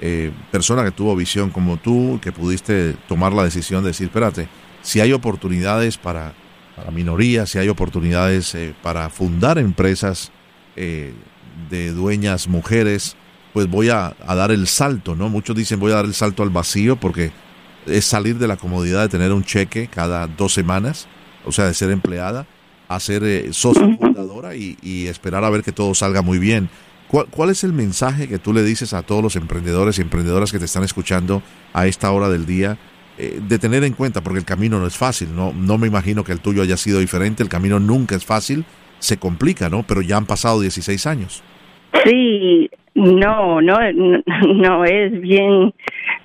eh, 0.00 0.32
persona 0.50 0.82
que 0.82 0.90
tuvo 0.90 1.14
visión 1.14 1.50
como 1.50 1.76
tú, 1.76 2.18
que 2.22 2.32
pudiste 2.32 2.94
tomar 3.06 3.32
la 3.32 3.44
decisión 3.44 3.82
de 3.82 3.90
decir, 3.90 4.06
espérate, 4.06 4.48
si 4.80 5.00
hay 5.00 5.12
oportunidades 5.12 5.98
para, 5.98 6.32
para 6.74 6.90
minorías, 6.90 7.50
si 7.50 7.58
hay 7.58 7.68
oportunidades 7.68 8.54
eh, 8.54 8.74
para 8.82 9.10
fundar 9.10 9.58
empresas 9.58 10.32
eh, 10.74 11.12
de 11.72 11.90
dueñas 11.90 12.46
mujeres, 12.46 13.16
pues 13.52 13.68
voy 13.68 13.88
a, 13.88 14.14
a, 14.24 14.34
dar 14.36 14.52
el 14.52 14.68
salto, 14.68 15.16
¿no? 15.16 15.28
Muchos 15.28 15.56
dicen 15.56 15.80
voy 15.80 15.90
a 15.90 15.96
dar 15.96 16.04
el 16.04 16.14
salto 16.14 16.44
al 16.44 16.50
vacío 16.50 16.94
porque 16.96 17.32
es 17.86 18.04
salir 18.04 18.38
de 18.38 18.46
la 18.46 18.56
comodidad 18.56 19.02
de 19.02 19.08
tener 19.08 19.32
un 19.32 19.42
cheque 19.42 19.88
cada 19.88 20.28
dos 20.28 20.54
semanas, 20.54 21.08
o 21.44 21.50
sea, 21.50 21.66
de 21.66 21.74
ser 21.74 21.90
empleada 21.90 22.46
a 22.94 23.00
ser 23.00 23.24
eh, 23.24 23.52
socio 23.52 23.96
fundadora 23.98 24.54
y, 24.54 25.06
esperar 25.06 25.44
a 25.44 25.50
ver 25.50 25.62
que 25.62 25.72
todo 25.72 25.94
salga 25.94 26.22
muy 26.22 26.38
bien. 26.38 26.68
¿Cuál, 27.08 27.50
es 27.50 27.62
el 27.62 27.74
mensaje 27.74 28.26
que 28.26 28.38
tú 28.38 28.54
le 28.54 28.62
dices 28.62 28.94
a 28.94 29.02
todos 29.02 29.22
los 29.22 29.36
emprendedores 29.36 29.98
y 29.98 30.02
emprendedoras 30.02 30.50
que 30.50 30.58
te 30.58 30.64
están 30.64 30.82
escuchando 30.82 31.42
a 31.74 31.86
esta 31.86 32.10
hora 32.10 32.30
del 32.30 32.46
día? 32.46 32.78
Eh, 33.18 33.40
de 33.46 33.58
tener 33.58 33.84
en 33.84 33.92
cuenta, 33.92 34.22
porque 34.22 34.38
el 34.38 34.46
camino 34.46 34.78
no 34.78 34.86
es 34.86 34.96
fácil, 34.96 35.36
no, 35.36 35.52
no 35.52 35.76
me 35.76 35.86
imagino 35.86 36.24
que 36.24 36.32
el 36.32 36.40
tuyo 36.40 36.62
haya 36.62 36.78
sido 36.78 37.00
diferente, 37.00 37.42
el 37.42 37.50
camino 37.50 37.78
nunca 37.78 38.16
es 38.16 38.24
fácil, 38.24 38.64
se 38.98 39.18
complica, 39.18 39.68
¿no? 39.68 39.82
Pero 39.82 40.00
ya 40.00 40.16
han 40.16 40.24
pasado 40.24 40.60
16 40.60 41.06
años. 41.06 41.42
Sí, 42.04 42.70
no, 42.94 43.60
no, 43.60 43.78
no 44.46 44.84
es 44.84 45.20
bien, 45.20 45.72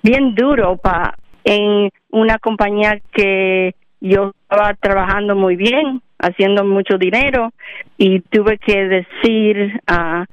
bien 0.03 0.35
duro 0.35 0.77
para 0.77 1.17
en 1.43 1.89
una 2.09 2.37
compañía 2.39 2.99
que 3.11 3.73
yo 4.01 4.33
estaba 4.41 4.73
trabajando 4.73 5.35
muy 5.35 5.55
bien, 5.55 6.01
haciendo 6.19 6.65
mucho 6.65 6.97
dinero 6.97 7.51
y 7.97 8.19
tuve 8.19 8.57
que 8.57 8.85
decir, 8.85 9.81
uh, 9.89 10.25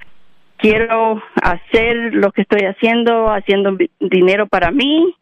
quiero 0.56 1.22
hacer 1.40 2.14
lo 2.14 2.32
que 2.32 2.42
estoy 2.42 2.62
haciendo, 2.62 3.28
haciendo 3.28 3.76
dinero 4.00 4.46
para 4.48 4.72
mí 4.72 5.14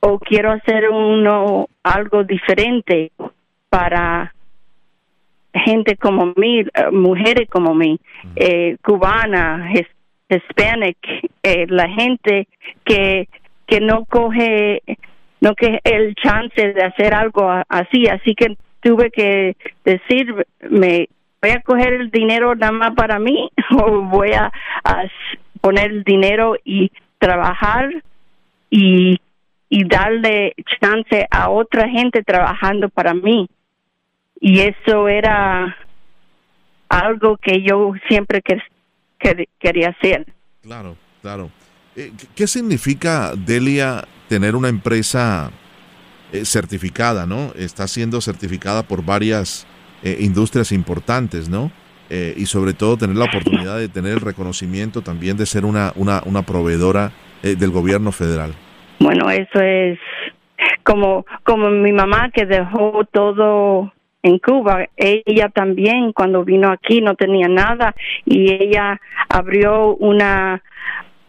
o 0.00 0.18
quiero 0.18 0.52
hacer 0.52 0.90
uno 0.90 1.68
algo 1.82 2.24
diferente 2.24 3.12
para 3.70 4.34
gente 5.64 5.96
como 5.96 6.32
mí, 6.36 6.60
eh, 6.60 6.90
mujeres 6.92 7.48
como 7.48 7.74
mí, 7.74 7.98
eh, 8.36 8.76
cubana, 8.82 9.72
hispanic, 10.28 10.98
eh, 11.42 11.66
la 11.68 11.88
gente 11.88 12.48
que 12.84 13.28
que 13.66 13.80
no 13.80 14.04
coge 14.04 14.82
no 15.40 15.54
que 15.54 15.80
el 15.84 16.14
chance 16.14 16.72
de 16.72 16.82
hacer 16.82 17.14
algo 17.14 17.50
así, 17.68 18.06
así 18.06 18.34
que 18.34 18.56
tuve 18.80 19.10
que 19.10 19.56
decir, 19.84 20.46
me 20.70 21.08
voy 21.42 21.50
a 21.50 21.60
coger 21.60 21.92
el 21.92 22.10
dinero 22.10 22.54
nada 22.54 22.72
más 22.72 22.94
para 22.94 23.18
mí 23.18 23.50
o 23.76 24.02
voy 24.02 24.32
a, 24.32 24.52
poner 25.60 25.90
el 25.90 26.04
dinero 26.04 26.56
y 26.64 26.92
trabajar 27.18 27.90
y, 28.70 29.18
y 29.68 29.84
darle 29.84 30.54
chance 30.80 31.26
a 31.30 31.50
otra 31.50 31.88
gente 31.88 32.22
trabajando 32.22 32.88
para 32.88 33.14
mí. 33.14 33.48
Y 34.40 34.60
eso 34.60 35.08
era 35.08 35.76
algo 36.88 37.36
que 37.36 37.62
yo 37.62 37.92
siempre 38.08 38.42
que, 38.42 38.58
quería 39.58 39.90
hacer. 39.90 40.26
Claro, 40.62 40.96
claro. 41.22 41.50
Eh, 41.96 42.12
¿Qué 42.34 42.46
significa, 42.46 43.32
Delia, 43.34 44.04
tener 44.28 44.54
una 44.54 44.68
empresa 44.68 45.50
eh, 46.32 46.44
certificada, 46.44 47.24
¿no? 47.24 47.52
Está 47.56 47.86
siendo 47.86 48.20
certificada 48.20 48.82
por 48.82 49.04
varias 49.04 49.66
eh, 50.02 50.16
industrias 50.20 50.72
importantes, 50.72 51.48
¿no? 51.48 51.70
Eh, 52.10 52.34
y 52.36 52.46
sobre 52.46 52.72
todo 52.72 52.96
tener 52.96 53.16
la 53.16 53.26
oportunidad 53.26 53.78
de 53.78 53.88
tener 53.88 54.12
el 54.14 54.20
reconocimiento 54.20 55.02
también 55.02 55.36
de 55.36 55.46
ser 55.46 55.64
una, 55.64 55.92
una, 55.94 56.22
una 56.24 56.42
proveedora 56.42 57.12
del 57.42 57.70
gobierno 57.70 58.10
federal. 58.10 58.54
Bueno, 58.98 59.30
eso 59.30 59.60
es 59.60 59.98
como, 60.82 61.24
como 61.44 61.70
mi 61.70 61.92
mamá 61.92 62.30
que 62.32 62.44
dejó 62.44 63.04
todo 63.12 63.92
en 64.22 64.38
Cuba. 64.38 64.86
Ella 64.96 65.48
también 65.48 66.12
cuando 66.12 66.44
vino 66.44 66.70
aquí 66.70 67.00
no 67.00 67.14
tenía 67.14 67.48
nada 67.48 67.94
y 68.24 68.52
ella 68.52 69.00
abrió 69.28 69.94
una 69.96 70.62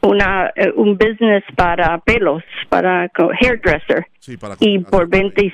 una 0.01 0.51
eh, 0.55 0.71
un 0.75 0.97
business 0.97 1.43
para 1.55 1.97
pelos, 1.99 2.43
para 2.69 3.09
hairdresser. 3.41 4.07
y 4.59 4.79
por 4.79 5.09
20, 5.09 5.53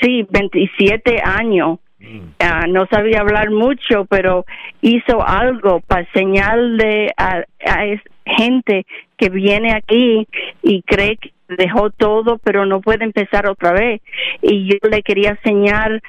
sí, 0.00 0.26
27 0.30 1.20
años. 1.22 1.78
Mm. 1.98 2.20
Ah, 2.38 2.66
no 2.68 2.86
sabía 2.86 3.20
hablar 3.20 3.50
mucho, 3.50 4.04
pero 4.04 4.44
hizo 4.80 5.26
algo 5.26 5.80
para 5.80 6.06
señalarle 6.12 7.12
a, 7.16 7.42
a 7.66 7.84
gente 8.24 8.86
que 9.16 9.30
viene 9.30 9.72
aquí 9.72 10.28
y 10.62 10.82
cree 10.82 11.16
que 11.16 11.32
dejó 11.48 11.90
todo, 11.90 12.38
pero 12.38 12.66
no 12.66 12.80
puede 12.80 13.04
empezar 13.04 13.48
otra 13.48 13.72
vez. 13.72 14.00
Y 14.42 14.68
yo 14.68 14.76
le 14.88 15.02
quería 15.02 15.30
enseñar 15.30 16.00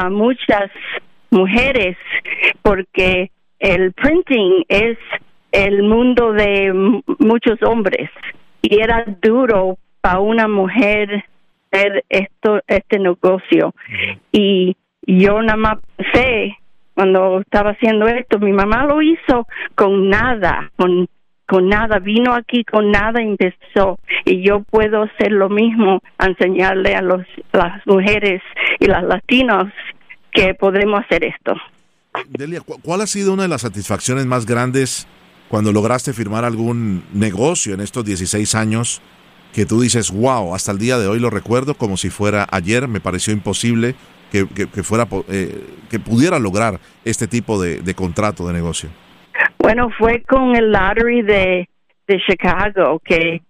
a 0.00 0.10
muchas 0.10 0.70
mujeres 1.30 1.96
porque 2.62 3.30
el 3.58 3.92
printing 3.92 4.64
es 4.68 4.98
el 5.52 5.82
mundo 5.82 6.32
de 6.32 6.72
muchos 7.18 7.62
hombres 7.62 8.10
y 8.62 8.80
era 8.80 9.04
duro 9.22 9.78
para 10.00 10.20
una 10.20 10.48
mujer 10.48 11.24
hacer 11.72 12.04
esto 12.08 12.60
este 12.66 12.98
negocio 12.98 13.74
y 14.32 14.76
yo 15.06 15.40
nada 15.42 15.56
más 15.56 15.78
sé 16.12 16.56
cuando 16.94 17.40
estaba 17.40 17.70
haciendo 17.70 18.06
esto. 18.08 18.38
Mi 18.38 18.52
mamá 18.52 18.84
lo 18.84 19.00
hizo 19.00 19.46
con 19.74 20.08
nada, 20.10 20.70
con 20.76 21.08
con 21.50 21.68
nada, 21.68 21.98
vino 21.98 22.32
aquí 22.32 22.62
con 22.62 22.92
nada 22.92 23.20
y 23.20 23.26
empezó. 23.26 23.98
Y 24.24 24.40
yo 24.46 24.60
puedo 24.60 25.02
hacer 25.02 25.32
lo 25.32 25.48
mismo, 25.48 26.00
enseñarle 26.20 26.94
a 26.94 27.02
los, 27.02 27.26
las 27.52 27.84
mujeres 27.88 28.40
y 28.78 28.86
las 28.86 29.02
latinas 29.02 29.72
que 30.30 30.54
podemos 30.54 31.00
hacer 31.00 31.24
esto. 31.24 31.54
Delia, 32.28 32.60
¿cuál 32.60 33.00
ha 33.00 33.06
sido 33.08 33.32
una 33.32 33.42
de 33.42 33.48
las 33.48 33.62
satisfacciones 33.62 34.26
más 34.26 34.46
grandes 34.46 35.08
cuando 35.48 35.72
lograste 35.72 36.12
firmar 36.12 36.44
algún 36.44 37.02
negocio 37.12 37.74
en 37.74 37.80
estos 37.80 38.04
16 38.04 38.54
años 38.54 39.02
que 39.52 39.66
tú 39.66 39.80
dices, 39.80 40.12
wow, 40.12 40.54
hasta 40.54 40.70
el 40.70 40.78
día 40.78 40.98
de 40.98 41.08
hoy 41.08 41.18
lo 41.18 41.30
recuerdo 41.30 41.74
como 41.74 41.96
si 41.96 42.10
fuera 42.10 42.46
ayer, 42.52 42.86
me 42.86 43.00
pareció 43.00 43.32
imposible 43.32 43.96
que, 44.30 44.46
fuera, 44.84 45.08
eh, 45.28 45.66
que 45.90 45.98
pudiera 45.98 46.38
lograr 46.38 46.78
este 47.04 47.26
tipo 47.26 47.60
de, 47.60 47.94
contrato 47.94 48.46
de 48.46 48.52
negocio? 48.52 48.88
Bueno, 49.72 49.88
fue 49.96 50.20
con 50.22 50.56
el 50.56 50.72
lottery 50.72 51.22
de, 51.22 51.68
de 52.08 52.20
Chicago 52.26 52.98
que 53.04 53.40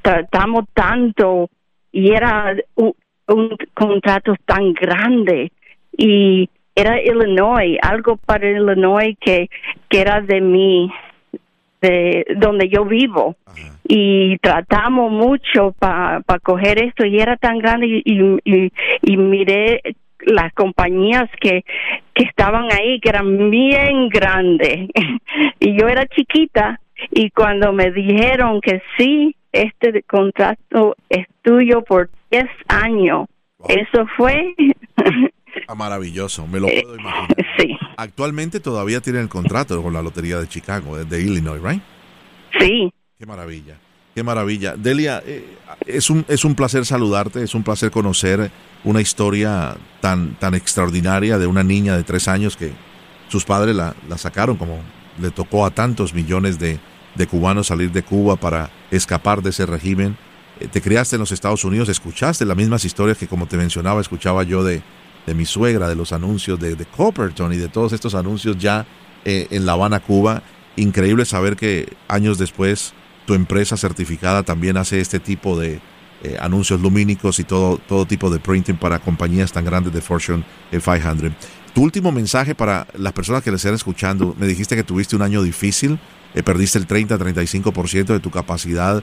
tratamos 0.00 0.66
tanto 0.72 1.50
y 1.90 2.12
era 2.12 2.54
un, 2.76 2.94
un 3.26 3.56
contrato 3.74 4.36
tan 4.44 4.72
grande 4.74 5.50
y 5.98 6.48
era 6.72 7.02
Illinois, 7.02 7.80
algo 7.82 8.16
para 8.16 8.48
Illinois 8.48 9.16
que, 9.20 9.50
que 9.88 10.00
era 10.00 10.20
de 10.20 10.40
mí, 10.40 10.88
de 11.80 12.26
donde 12.36 12.68
yo 12.68 12.84
vivo. 12.84 13.34
Y 13.88 14.38
tratamos 14.38 15.10
mucho 15.10 15.74
para 15.80 16.22
coger 16.44 16.80
esto 16.80 17.04
y 17.04 17.18
era 17.18 17.36
tan 17.36 17.58
grande 17.58 17.88
y, 17.88 18.40
y, 18.44 18.72
y 19.02 19.16
miré 19.16 19.82
las 20.22 20.52
compañías 20.54 21.28
que, 21.40 21.64
que 22.14 22.24
estaban 22.24 22.68
ahí, 22.72 23.00
que 23.00 23.08
eran 23.08 23.50
bien 23.50 24.08
grandes. 24.08 24.88
y 25.60 25.78
yo 25.78 25.88
era 25.88 26.06
chiquita 26.06 26.80
y 27.10 27.30
cuando 27.30 27.72
me 27.72 27.90
dijeron 27.90 28.60
que 28.60 28.82
sí, 28.98 29.34
este 29.52 30.02
contrato 30.02 30.96
es 31.08 31.26
tuyo 31.42 31.82
por 31.82 32.10
10 32.30 32.46
años, 32.68 33.26
eso 33.68 34.06
fue 34.16 34.54
Ah, 35.66 35.74
maravilloso, 35.74 36.46
me 36.46 36.60
lo 36.60 36.66
puedo 36.68 36.96
imaginar. 36.96 37.28
Sí. 37.58 37.76
Actualmente 37.98 38.60
todavía 38.60 39.02
tiene 39.02 39.20
el 39.20 39.28
contrato 39.28 39.82
con 39.82 39.92
la 39.92 40.00
Lotería 40.00 40.38
de 40.38 40.48
Chicago, 40.48 40.96
de 40.96 41.20
Illinois, 41.20 41.60
¿right? 41.62 41.82
Sí. 42.58 42.90
Qué 43.18 43.26
maravilla, 43.26 43.76
qué 44.14 44.22
maravilla. 44.22 44.74
Delia, 44.76 45.22
eh, 45.24 45.56
es, 45.86 46.10
un, 46.10 46.24
es 46.28 46.44
un 46.44 46.54
placer 46.54 46.84
saludarte, 46.84 47.42
es 47.42 47.54
un 47.54 47.62
placer 47.62 47.90
conocer 47.90 48.50
una 48.84 49.00
historia 49.00 49.76
tan, 50.00 50.34
tan 50.38 50.54
extraordinaria 50.54 51.38
de 51.38 51.46
una 51.46 51.62
niña 51.62 51.96
de 51.96 52.02
tres 52.02 52.28
años 52.28 52.56
que 52.56 52.72
sus 53.28 53.44
padres 53.44 53.76
la, 53.76 53.94
la 54.08 54.18
sacaron 54.18 54.56
como 54.56 54.80
le 55.20 55.30
tocó 55.30 55.66
a 55.66 55.70
tantos 55.70 56.14
millones 56.14 56.58
de, 56.58 56.78
de 57.14 57.26
cubanos 57.26 57.68
salir 57.68 57.92
de 57.92 58.02
Cuba 58.02 58.36
para 58.36 58.70
escapar 58.90 59.42
de 59.42 59.50
ese 59.50 59.66
régimen. 59.66 60.16
Eh, 60.58 60.66
te 60.66 60.80
criaste 60.80 61.16
en 61.16 61.20
los 61.20 61.32
Estados 61.32 61.64
Unidos, 61.64 61.88
escuchaste 61.88 62.44
las 62.44 62.56
mismas 62.56 62.84
historias 62.84 63.18
que 63.18 63.28
como 63.28 63.46
te 63.46 63.56
mencionaba, 63.56 64.00
escuchaba 64.00 64.42
yo 64.42 64.64
de, 64.64 64.82
de 65.26 65.34
mi 65.34 65.44
suegra, 65.44 65.88
de 65.88 65.94
los 65.94 66.12
anuncios 66.12 66.58
de, 66.58 66.74
de 66.74 66.86
Copperton 66.86 67.52
y 67.52 67.56
de 67.56 67.68
todos 67.68 67.92
estos 67.92 68.14
anuncios 68.14 68.56
ya 68.58 68.86
eh, 69.24 69.46
en 69.50 69.66
La 69.66 69.72
Habana, 69.72 70.00
Cuba. 70.00 70.42
Increíble 70.76 71.24
saber 71.24 71.56
que 71.56 71.92
años 72.08 72.38
después 72.38 72.94
tu 73.26 73.34
empresa 73.34 73.76
certificada 73.76 74.42
también 74.42 74.76
hace 74.76 75.00
este 75.00 75.20
tipo 75.20 75.58
de 75.58 75.80
eh, 76.22 76.36
anuncios 76.40 76.80
lumínicos 76.80 77.38
y 77.38 77.44
todo, 77.44 77.78
todo 77.78 78.06
tipo 78.06 78.30
de 78.30 78.38
printing 78.38 78.76
para 78.76 78.98
compañías 78.98 79.52
tan 79.52 79.64
grandes 79.64 79.92
de 79.92 80.00
Fortune 80.00 80.44
500. 80.70 81.32
Tu 81.72 81.82
último 81.82 82.12
mensaje 82.12 82.54
para 82.54 82.86
las 82.94 83.12
personas 83.12 83.42
que 83.42 83.50
le 83.50 83.56
estén 83.56 83.74
escuchando, 83.74 84.34
me 84.38 84.46
dijiste 84.46 84.76
que 84.76 84.82
tuviste 84.82 85.16
un 85.16 85.22
año 85.22 85.42
difícil, 85.42 85.98
eh, 86.34 86.42
perdiste 86.42 86.78
el 86.78 86.86
30-35% 86.86 88.06
de 88.06 88.20
tu 88.20 88.30
capacidad 88.30 89.02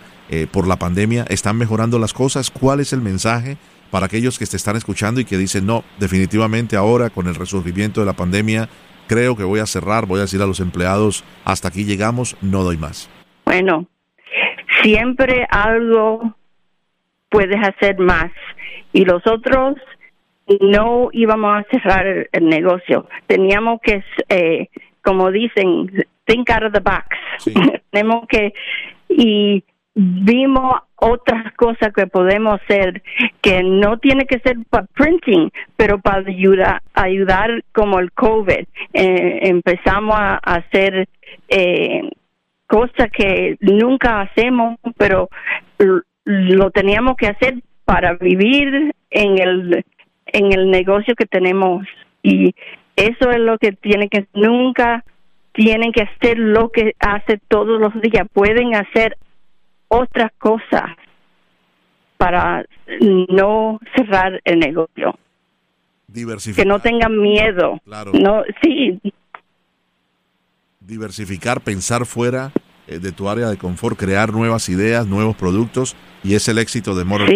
por 0.51 0.67
la 0.67 0.75
pandemia, 0.77 1.25
¿están 1.29 1.55
mejorando 1.55 1.99
las 1.99 2.13
cosas? 2.13 2.51
¿Cuál 2.51 2.81
es 2.81 2.91
el 2.91 3.01
mensaje 3.01 3.57
para 3.91 4.05
aquellos 4.07 4.37
que 4.37 4.45
te 4.45 4.57
están 4.57 4.75
escuchando 4.75 5.19
y 5.21 5.25
que 5.25 5.37
dicen, 5.37 5.65
no, 5.65 5.83
definitivamente 5.99 6.75
ahora 6.75 7.09
con 7.09 7.27
el 7.27 7.35
resurgimiento 7.35 8.01
de 8.01 8.05
la 8.05 8.13
pandemia, 8.13 8.69
creo 9.07 9.35
que 9.35 9.43
voy 9.43 9.59
a 9.59 9.65
cerrar, 9.65 10.05
voy 10.05 10.19
a 10.19 10.23
decir 10.23 10.41
a 10.41 10.45
los 10.45 10.59
empleados, 10.59 11.23
hasta 11.45 11.69
aquí 11.69 11.85
llegamos, 11.85 12.35
no 12.41 12.63
doy 12.63 12.77
más? 12.77 13.09
Bueno, 13.45 13.87
siempre 14.81 15.45
algo 15.49 16.35
puedes 17.29 17.57
hacer 17.61 17.99
más 17.99 18.31
y 18.93 19.05
los 19.05 19.25
otros 19.27 19.75
no 20.61 21.09
íbamos 21.11 21.59
a 21.59 21.69
cerrar 21.69 22.27
el 22.31 22.45
negocio. 22.47 23.07
Teníamos 23.27 23.81
que, 23.81 24.03
eh, 24.29 24.69
como 25.03 25.31
dicen, 25.31 25.91
think 26.25 26.49
out 26.49 26.63
of 26.63 26.73
the 26.73 26.79
box. 26.79 27.07
Tenemos 27.91 28.27
que, 28.27 28.53
y 29.09 29.63
vimos 29.93 30.75
otras 30.95 31.53
cosas 31.55 31.91
que 31.93 32.07
podemos 32.07 32.59
hacer 32.61 33.01
que 33.41 33.63
no 33.63 33.97
tiene 33.97 34.25
que 34.25 34.39
ser 34.39 34.57
para 34.69 34.85
printing, 34.93 35.51
pero 35.75 35.99
para 35.99 36.19
ayudar, 36.19 36.81
ayudar 36.93 37.63
como 37.73 37.99
el 37.99 38.11
COVID. 38.11 38.65
Eh, 38.93 39.39
empezamos 39.43 40.15
a, 40.17 40.35
hacer 40.37 41.07
eh, 41.49 42.09
cosas 42.67 43.09
que 43.11 43.57
nunca 43.61 44.21
hacemos, 44.21 44.77
pero 44.97 45.29
lo 46.25 46.71
teníamos 46.71 47.15
que 47.15 47.27
hacer 47.27 47.55
para 47.85 48.13
vivir 48.15 48.93
en 49.09 49.37
el 49.39 49.85
en 50.27 50.51
el 50.51 50.69
negocio 50.69 51.15
que 51.15 51.25
tenemos 51.25 51.87
y 52.21 52.53
eso 52.97 53.31
es 53.31 53.39
lo 53.39 53.57
que 53.57 53.71
tiene 53.71 54.09
que 54.09 54.27
nunca 54.33 55.05
tienen 55.53 55.93
que 55.93 56.03
hacer 56.03 56.37
lo 56.37 56.69
que 56.69 56.93
hace 56.99 57.39
todos 57.47 57.79
los 57.79 57.93
días 58.01 58.27
pueden 58.33 58.75
hacer 58.75 59.17
otras 59.87 60.31
cosas 60.37 60.83
para 62.17 62.65
no 63.29 63.79
cerrar 63.95 64.41
el 64.43 64.59
negocio. 64.59 65.17
Diversificar. 66.07 66.63
Que 66.63 66.69
no 66.69 66.79
tengan 66.79 67.19
miedo. 67.19 67.79
Claro. 67.85 68.11
No, 68.13 68.43
sí. 68.61 68.99
Diversificar, 70.87 71.59
pensar 71.59 72.05
fuera 72.05 72.53
eh, 72.87 72.99
de 72.99 73.11
tu 73.11 73.27
área 73.27 73.49
de 73.49 73.57
confort, 73.57 73.99
crear 73.99 74.31
nuevas 74.31 74.69
ideas, 74.69 75.05
nuevos 75.05 75.35
productos 75.35 75.97
y 76.23 76.35
es 76.35 76.47
el 76.47 76.57
éxito 76.57 76.95
de 76.95 77.03
Motor 77.03 77.29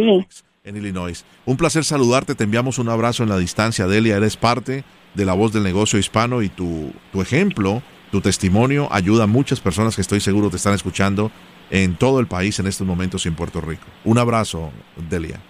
en 0.64 0.78
Illinois. 0.78 1.26
Un 1.46 1.58
placer 1.58 1.84
saludarte, 1.84 2.34
te 2.34 2.46
enviamos 2.46 2.80
un 2.80 2.88
abrazo 2.88 3.24
en 3.24 3.30
la 3.30 3.38
distancia, 3.38 3.88
Delia, 3.88 4.16
eres 4.16 4.38
parte 4.38 4.86
de 5.16 5.26
la 5.26 5.34
voz 5.34 5.52
del 5.52 5.64
negocio 5.64 6.00
hispano 6.00 6.42
y 6.42 6.48
tu, 6.48 6.94
tu 7.12 7.22
ejemplo, 7.22 7.82
tu 8.10 8.22
testimonio 8.22 8.88
ayuda 8.90 9.26
a 9.26 9.28
muchas 9.28 9.60
personas 9.60 9.96
que 9.96 10.02
estoy 10.02 10.22
seguro 10.22 10.50
te 10.50 10.56
están 10.56 10.74
escuchando 10.74 11.30
en 11.72 11.96
todo 11.96 12.22
el 12.22 12.28
país 12.28 12.58
en 12.60 12.68
estos 12.68 12.88
momentos 12.88 13.26
y 13.26 13.30
en 13.30 13.36
Puerto 13.36 13.60
Rico. 13.60 13.84
Un 14.06 14.18
abrazo, 14.18 14.72
Delia. 15.10 15.42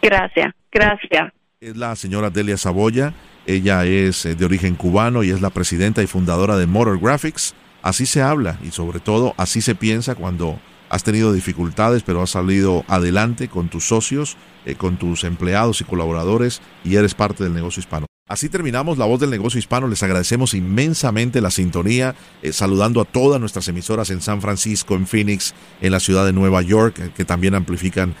Gracias, 0.00 0.54
gracias. 0.70 1.32
Es 1.60 1.76
la 1.76 1.96
señora 1.96 2.30
Delia 2.30 2.56
Saboya. 2.56 3.12
Ella 3.46 3.84
es 3.84 4.24
eh, 4.24 4.36
de 4.36 4.44
origen 4.44 4.76
cubano 4.76 5.24
y 5.24 5.30
es 5.30 5.40
la 5.40 5.50
presidenta 5.50 6.02
y 6.02 6.06
fundadora 6.06 6.56
de 6.56 6.66
Motor 6.66 7.00
Graphics. 7.00 7.54
Así 7.82 8.06
se 8.06 8.22
habla 8.22 8.58
y 8.62 8.70
sobre 8.70 9.00
todo 9.00 9.34
así 9.36 9.60
se 9.60 9.74
piensa 9.74 10.14
cuando 10.14 10.60
has 10.88 11.02
tenido 11.02 11.32
dificultades 11.32 12.02
pero 12.04 12.22
has 12.22 12.30
salido 12.30 12.84
adelante 12.86 13.48
con 13.48 13.68
tus 13.68 13.84
socios, 13.88 14.36
eh, 14.64 14.76
con 14.76 14.96
tus 14.96 15.24
empleados 15.24 15.80
y 15.80 15.84
colaboradores 15.84 16.62
y 16.84 16.94
eres 16.94 17.14
parte 17.14 17.42
del 17.42 17.54
negocio 17.54 17.80
hispano. 17.80 18.06
Así 18.28 18.48
terminamos 18.48 18.96
La 18.96 19.04
Voz 19.04 19.20
del 19.20 19.30
Negocio 19.30 19.58
Hispano. 19.58 19.88
Les 19.88 20.02
agradecemos 20.02 20.54
inmensamente 20.54 21.40
la 21.40 21.50
sintonía, 21.50 22.14
eh, 22.40 22.52
saludando 22.52 23.00
a 23.00 23.04
todas 23.04 23.40
nuestras 23.40 23.66
emisoras 23.68 24.10
en 24.10 24.22
San 24.22 24.40
Francisco, 24.40 24.94
en 24.94 25.06
Phoenix, 25.06 25.52
en 25.80 25.90
la 25.90 26.00
ciudad 26.00 26.24
de 26.24 26.32
Nueva 26.32 26.62
York, 26.62 27.12
que 27.14 27.24
también 27.24 27.54
amplifican 27.54 28.14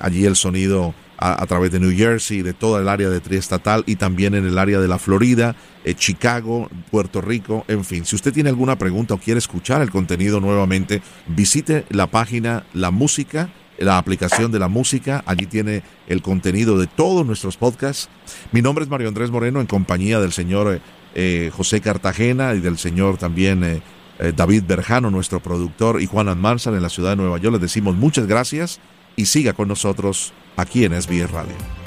allí 0.00 0.26
el 0.26 0.36
sonido 0.36 0.94
a, 1.18 1.46
través 1.46 1.70
de 1.72 1.80
New 1.80 1.96
Jersey, 1.96 2.42
de 2.42 2.52
toda 2.52 2.80
el 2.80 2.88
área 2.88 3.08
de 3.08 3.20
triestatal 3.20 3.84
y 3.86 3.96
también 3.96 4.34
en 4.34 4.46
el 4.46 4.58
área 4.58 4.80
de 4.80 4.88
la 4.88 4.98
Florida, 4.98 5.56
Chicago, 5.96 6.68
Puerto 6.90 7.20
Rico, 7.20 7.64
en 7.68 7.84
fin. 7.84 8.04
Si 8.04 8.16
usted 8.16 8.32
tiene 8.32 8.50
alguna 8.50 8.76
pregunta 8.76 9.14
o 9.14 9.18
quiere 9.18 9.38
escuchar 9.38 9.82
el 9.82 9.90
contenido 9.90 10.40
nuevamente, 10.40 11.00
visite 11.28 11.84
la 11.90 12.08
página 12.08 12.64
La 12.74 12.90
Música 12.90 13.50
la 13.78 13.98
aplicación 13.98 14.50
de 14.52 14.58
la 14.58 14.68
música. 14.68 15.22
Allí 15.26 15.46
tiene 15.46 15.82
el 16.06 16.22
contenido 16.22 16.78
de 16.78 16.86
todos 16.86 17.26
nuestros 17.26 17.56
podcasts. 17.56 18.08
Mi 18.52 18.62
nombre 18.62 18.84
es 18.84 18.90
Mario 18.90 19.08
Andrés 19.08 19.30
Moreno 19.30 19.60
en 19.60 19.66
compañía 19.66 20.20
del 20.20 20.32
señor 20.32 20.80
eh, 21.14 21.50
José 21.54 21.80
Cartagena 21.80 22.54
y 22.54 22.60
del 22.60 22.78
señor 22.78 23.16
también 23.16 23.64
eh, 23.64 23.82
eh, 24.18 24.32
David 24.34 24.64
Berjano, 24.66 25.10
nuestro 25.10 25.40
productor, 25.40 26.00
y 26.00 26.06
Juan 26.06 26.28
Almanzar 26.28 26.74
en 26.74 26.82
la 26.82 26.88
ciudad 26.88 27.10
de 27.10 27.16
Nueva 27.16 27.38
York. 27.38 27.54
Les 27.54 27.62
decimos 27.62 27.96
muchas 27.96 28.26
gracias 28.26 28.80
y 29.16 29.26
siga 29.26 29.52
con 29.52 29.68
nosotros 29.68 30.32
aquí 30.56 30.84
en 30.84 31.00
SBS 31.00 31.30
Radio. 31.30 31.85